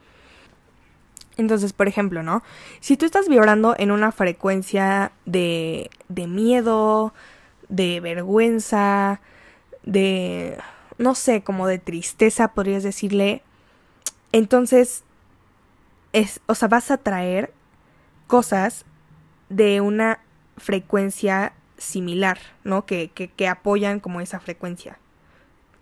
Entonces, 1.36 1.72
por 1.72 1.88
ejemplo, 1.88 2.22
¿no? 2.22 2.42
Si 2.80 2.96
tú 2.96 3.06
estás 3.06 3.28
vibrando 3.28 3.74
en 3.78 3.90
una 3.90 4.12
frecuencia 4.12 5.12
de, 5.24 5.90
de 6.08 6.26
miedo, 6.26 7.14
de 7.70 8.00
vergüenza, 8.00 9.20
de, 9.84 10.58
no 10.98 11.14
sé, 11.14 11.42
como 11.42 11.66
de 11.66 11.78
tristeza, 11.78 12.52
podrías 12.52 12.82
decirle. 12.82 13.42
Entonces, 14.32 15.04
es, 16.12 16.40
o 16.46 16.54
sea, 16.54 16.68
vas 16.68 16.90
a 16.90 16.98
traer 16.98 17.52
cosas 18.26 18.84
de 19.48 19.80
una 19.80 20.20
frecuencia 20.56 21.54
similar, 21.78 22.38
¿no? 22.64 22.84
Que, 22.84 23.10
que, 23.10 23.28
que 23.28 23.48
apoyan 23.48 24.00
como 24.00 24.20
esa 24.20 24.40
frecuencia 24.40 24.98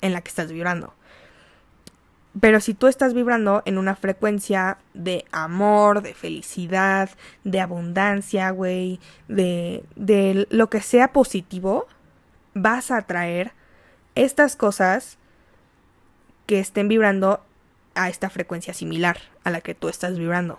en 0.01 0.13
la 0.13 0.21
que 0.21 0.29
estás 0.29 0.53
vibrando. 0.53 0.95
Pero 2.41 2.61
si 2.61 2.75
tú 2.75 2.87
estás 2.87 3.15
vibrando 3.15 3.63
en 3.65 3.79
una 3.79 3.97
frecuencia 3.97 4.79
de 4.95 5.25
amor, 5.33 6.03
de 6.03 6.15
felicidad, 6.15 7.11
de 7.45 7.61
abundancia, 7.61 8.51
güey, 8.51 9.01
de, 9.29 9.83
de 9.97 10.47
lo 10.51 10.69
que 10.69 10.81
sea 10.81 11.13
positivo, 11.13 11.87
vas 12.55 12.91
a 12.91 12.99
atraer 12.99 13.53
estas 14.15 14.57
cosas 14.57 15.19
que 16.47 16.61
estén 16.61 16.89
vibrando 16.89 17.43
a 17.95 18.09
esta 18.09 18.31
frecuencia 18.31 18.75
similar 18.75 19.19
a 19.45 19.51
la 19.51 19.61
que 19.61 19.75
tú 19.75 19.89
estás 19.89 20.19
vibrando. 20.19 20.59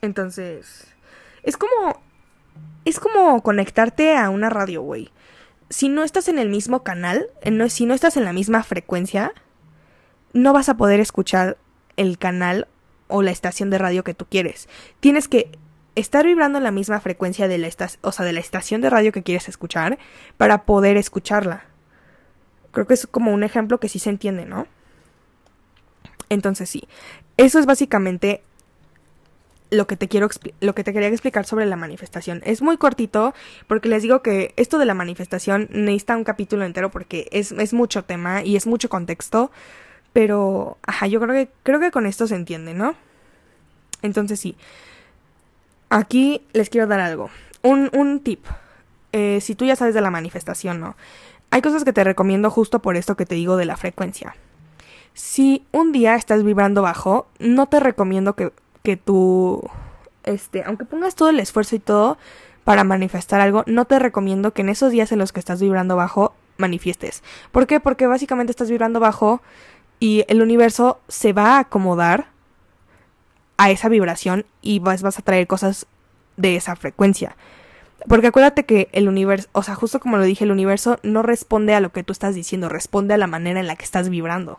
Entonces, 0.00 0.86
es 1.42 1.56
como 1.56 2.02
es 2.84 3.00
como 3.00 3.42
conectarte 3.42 4.16
a 4.16 4.30
una 4.30 4.50
radio, 4.50 4.82
güey. 4.82 5.10
Si 5.70 5.88
no 5.88 6.04
estás 6.04 6.28
en 6.28 6.38
el 6.38 6.50
mismo 6.50 6.82
canal, 6.82 7.26
si 7.68 7.86
no 7.86 7.94
estás 7.94 8.16
en 8.16 8.24
la 8.24 8.32
misma 8.32 8.62
frecuencia, 8.62 9.32
no 10.34 10.52
vas 10.52 10.68
a 10.68 10.76
poder 10.76 11.00
escuchar 11.00 11.56
el 11.96 12.18
canal 12.18 12.68
o 13.08 13.22
la 13.22 13.30
estación 13.30 13.70
de 13.70 13.78
radio 13.78 14.04
que 14.04 14.12
tú 14.12 14.26
quieres. 14.26 14.68
Tienes 15.00 15.28
que 15.28 15.50
estar 15.94 16.26
vibrando 16.26 16.58
en 16.58 16.64
la 16.64 16.70
misma 16.70 17.00
frecuencia 17.00 17.48
de 17.48 17.56
la, 17.56 17.68
o 18.02 18.12
sea, 18.12 18.26
de 18.26 18.32
la 18.32 18.40
estación 18.40 18.80
de 18.80 18.90
radio 18.90 19.12
que 19.12 19.22
quieres 19.22 19.48
escuchar 19.48 19.98
para 20.36 20.64
poder 20.64 20.96
escucharla. 20.96 21.64
Creo 22.72 22.86
que 22.86 22.94
es 22.94 23.06
como 23.06 23.32
un 23.32 23.44
ejemplo 23.44 23.78
que 23.78 23.88
sí 23.88 23.98
se 23.98 24.10
entiende, 24.10 24.44
¿no? 24.44 24.66
Entonces 26.28 26.68
sí, 26.68 26.88
eso 27.36 27.60
es 27.60 27.66
básicamente 27.66 28.42
lo 29.70 29.86
que 29.86 29.96
te 29.96 30.08
quiero 30.08 30.28
lo 30.60 30.74
que 30.74 30.84
te 30.84 30.92
quería 30.92 31.08
explicar 31.08 31.46
sobre 31.46 31.66
la 31.66 31.76
manifestación. 31.76 32.42
Es 32.44 32.62
muy 32.62 32.76
cortito 32.76 33.34
porque 33.68 33.88
les 33.88 34.02
digo 34.02 34.22
que 34.22 34.52
esto 34.56 34.78
de 34.78 34.86
la 34.86 34.94
manifestación 34.94 35.68
necesita 35.70 36.16
un 36.16 36.24
capítulo 36.24 36.64
entero 36.64 36.90
porque 36.90 37.28
es, 37.30 37.52
es 37.52 37.72
mucho 37.72 38.04
tema 38.04 38.42
y 38.42 38.56
es 38.56 38.66
mucho 38.66 38.88
contexto 38.88 39.52
Pero, 40.14 40.78
ajá, 40.86 41.08
yo 41.08 41.20
creo 41.20 41.34
que, 41.34 41.50
creo 41.64 41.80
que 41.80 41.90
con 41.90 42.06
esto 42.06 42.26
se 42.26 42.36
entiende, 42.36 42.72
¿no? 42.72 42.94
Entonces 44.00 44.38
sí. 44.40 44.56
Aquí 45.90 46.40
les 46.52 46.70
quiero 46.70 46.86
dar 46.86 47.00
algo. 47.00 47.30
Un, 47.62 47.90
un 47.92 48.20
tip. 48.20 48.46
Eh, 49.12 49.40
si 49.42 49.56
tú 49.56 49.64
ya 49.64 49.76
sabes 49.76 49.92
de 49.92 50.00
la 50.00 50.10
manifestación, 50.10 50.80
¿no? 50.80 50.94
Hay 51.50 51.62
cosas 51.62 51.84
que 51.84 51.92
te 51.92 52.04
recomiendo 52.04 52.48
justo 52.48 52.78
por 52.80 52.96
esto 52.96 53.16
que 53.16 53.26
te 53.26 53.34
digo 53.34 53.56
de 53.56 53.64
la 53.64 53.76
frecuencia. 53.76 54.36
Si 55.14 55.64
un 55.72 55.90
día 55.90 56.14
estás 56.14 56.44
vibrando 56.44 56.80
bajo, 56.82 57.26
no 57.40 57.66
te 57.66 57.80
recomiendo 57.80 58.34
que, 58.34 58.52
que 58.84 58.96
tú, 58.96 59.68
este, 60.22 60.62
aunque 60.64 60.84
pongas 60.84 61.16
todo 61.16 61.30
el 61.30 61.40
esfuerzo 61.40 61.74
y 61.74 61.80
todo 61.80 62.18
para 62.62 62.84
manifestar 62.84 63.40
algo, 63.40 63.64
no 63.66 63.84
te 63.84 63.98
recomiendo 63.98 64.52
que 64.52 64.62
en 64.62 64.68
esos 64.68 64.92
días 64.92 65.10
en 65.10 65.18
los 65.18 65.32
que 65.32 65.40
estás 65.40 65.60
vibrando 65.60 65.96
bajo 65.96 66.34
manifiestes. 66.56 67.22
¿Por 67.52 67.66
qué? 67.66 67.80
Porque 67.80 68.06
básicamente 68.06 68.50
estás 68.50 68.70
vibrando 68.70 69.00
bajo 69.00 69.42
y 70.00 70.24
el 70.28 70.42
universo 70.42 71.00
se 71.08 71.32
va 71.32 71.56
a 71.56 71.60
acomodar 71.60 72.26
a 73.56 73.70
esa 73.70 73.88
vibración 73.88 74.44
y 74.62 74.78
vas, 74.78 75.02
vas 75.02 75.18
a 75.18 75.22
traer 75.22 75.46
cosas 75.46 75.86
de 76.36 76.56
esa 76.56 76.76
frecuencia. 76.76 77.36
Porque 78.08 78.26
acuérdate 78.26 78.64
que 78.64 78.88
el 78.92 79.08
universo, 79.08 79.48
o 79.52 79.62
sea, 79.62 79.74
justo 79.74 80.00
como 80.00 80.16
lo 80.16 80.24
dije, 80.24 80.44
el 80.44 80.50
universo 80.50 80.98
no 81.02 81.22
responde 81.22 81.74
a 81.74 81.80
lo 81.80 81.90
que 81.90 82.02
tú 82.02 82.12
estás 82.12 82.34
diciendo, 82.34 82.68
responde 82.68 83.14
a 83.14 83.18
la 83.18 83.26
manera 83.26 83.60
en 83.60 83.66
la 83.66 83.76
que 83.76 83.84
estás 83.84 84.08
vibrando. 84.10 84.58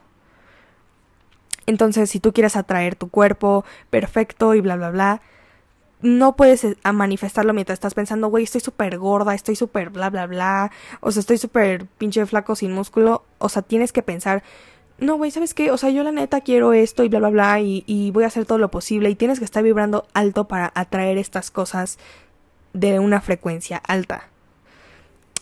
Entonces, 1.68 2.10
si 2.10 2.20
tú 2.20 2.34
quieres 2.34 2.56
atraer 2.56 2.96
tu 2.96 3.10
cuerpo 3.10 3.66
perfecto 3.90 4.56
y 4.56 4.62
bla, 4.62 4.76
bla, 4.76 4.92
bla, 4.92 5.22
no 6.02 6.36
puedes 6.36 6.64
eh, 6.64 6.78
manifestarlo 6.94 7.54
mientras 7.54 7.78
estás 7.78 7.94
pensando, 7.94 8.28
güey, 8.28 8.44
estoy 8.44 8.62
súper 8.62 8.98
gorda, 8.98 9.34
estoy 9.34 9.56
súper 9.56 9.90
bla, 9.90 10.10
bla, 10.10 10.28
bla, 10.28 10.72
o 11.02 11.12
sea, 11.12 11.20
estoy 11.20 11.38
súper 11.38 11.86
pinche 11.86 12.26
flaco 12.26 12.56
sin 12.56 12.72
músculo. 12.72 13.24
O 13.40 13.50
sea, 13.50 13.62
tienes 13.62 13.92
que 13.92 14.02
pensar, 14.02 14.44
no, 14.98 15.18
güey, 15.18 15.32
¿sabes 15.32 15.54
qué? 15.54 15.72
O 15.72 15.78
sea, 15.78 15.90
yo 15.90 16.04
la 16.04 16.12
neta 16.12 16.42
quiero 16.42 16.74
esto 16.74 17.04
y 17.04 17.10
bla, 17.10 17.20
bla, 17.20 17.30
bla, 17.30 17.60
y, 17.60 17.84
y 17.86 18.12
voy 18.12 18.24
a 18.24 18.28
hacer 18.28 18.46
todo 18.46 18.58
lo 18.58 18.72
posible. 18.72 19.10
Y 19.10 19.16
tienes 19.16 19.40
que 19.40 19.46
estar 19.46 19.64
vibrando 19.64 20.06
alto 20.14 20.48
para 20.48 20.72
atraer 20.76 21.18
estas 21.18 21.52
cosas 21.52 21.98
de 22.74 23.00
una 23.00 23.22
frecuencia 23.22 23.78
alta. 23.78 24.30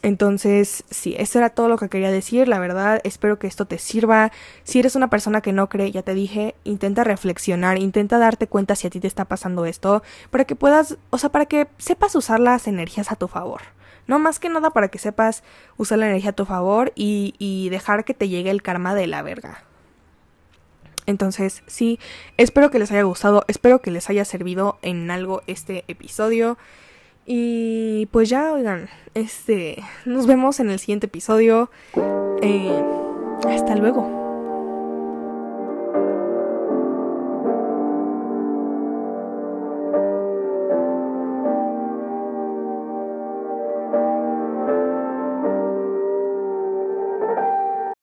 Entonces, 0.04 0.84
sí, 0.90 1.16
eso 1.18 1.40
era 1.40 1.52
todo 1.52 1.70
lo 1.70 1.78
que 1.78 1.88
quería 1.88 2.12
decir, 2.12 2.50
la 2.50 2.60
verdad, 2.60 3.00
espero 3.06 3.40
que 3.40 3.48
esto 3.48 3.66
te 3.66 3.78
sirva. 3.78 4.34
Si 4.66 4.80
eres 4.80 4.98
una 4.98 5.10
persona 5.10 5.40
que 5.40 5.54
no 5.54 5.70
cree, 5.70 5.92
ya 5.92 6.02
te 6.02 6.14
dije, 6.14 6.56
intenta 6.66 7.06
reflexionar, 7.06 7.78
intenta 7.78 8.18
darte 8.18 8.48
cuenta 8.48 8.76
si 8.76 8.86
a 8.86 8.90
ti 8.90 9.00
te 9.00 9.08
está 9.08 9.24
pasando 9.24 9.66
esto, 9.66 10.04
para 10.30 10.44
que 10.44 10.58
puedas, 10.58 10.98
o 11.10 11.18
sea, 11.18 11.30
para 11.32 11.46
que 11.46 11.68
sepas 11.78 12.16
usar 12.16 12.42
las 12.42 12.68
energías 12.68 13.14
a 13.14 13.16
tu 13.16 13.30
favor. 13.30 13.62
No 14.08 14.20
más 14.20 14.40
que 14.40 14.50
nada 14.50 14.72
para 14.72 14.90
que 14.90 15.00
sepas 15.00 15.44
usar 15.78 16.00
la 16.00 16.08
energía 16.08 16.32
a 16.32 16.34
tu 16.34 16.46
favor 16.46 16.92
y, 16.96 17.36
y 17.40 17.70
dejar 17.70 18.06
que 18.06 18.14
te 18.14 18.30
llegue 18.30 18.50
el 18.50 18.62
karma 18.62 18.96
de 18.96 19.08
la 19.08 19.22
verga. 19.22 19.64
Entonces, 21.06 21.64
sí, 21.68 22.00
espero 22.38 22.72
que 22.72 22.80
les 22.80 22.92
haya 22.92 23.04
gustado, 23.04 23.44
espero 23.48 23.80
que 23.80 23.92
les 23.92 24.10
haya 24.10 24.26
servido 24.26 24.78
en 24.82 25.12
algo 25.12 25.42
este 25.48 25.84
episodio. 25.88 26.58
Y 27.26 28.08
pues 28.08 28.30
ya, 28.30 28.52
oigan, 28.52 28.90
este, 29.14 29.84
nos 30.06 30.28
vemos 30.28 30.60
en 30.60 30.70
el 30.70 30.80
siguiente 30.80 31.08
episodio. 31.08 31.72
Eh, 32.42 32.84
hasta 33.48 33.76
luego. 33.76 34.23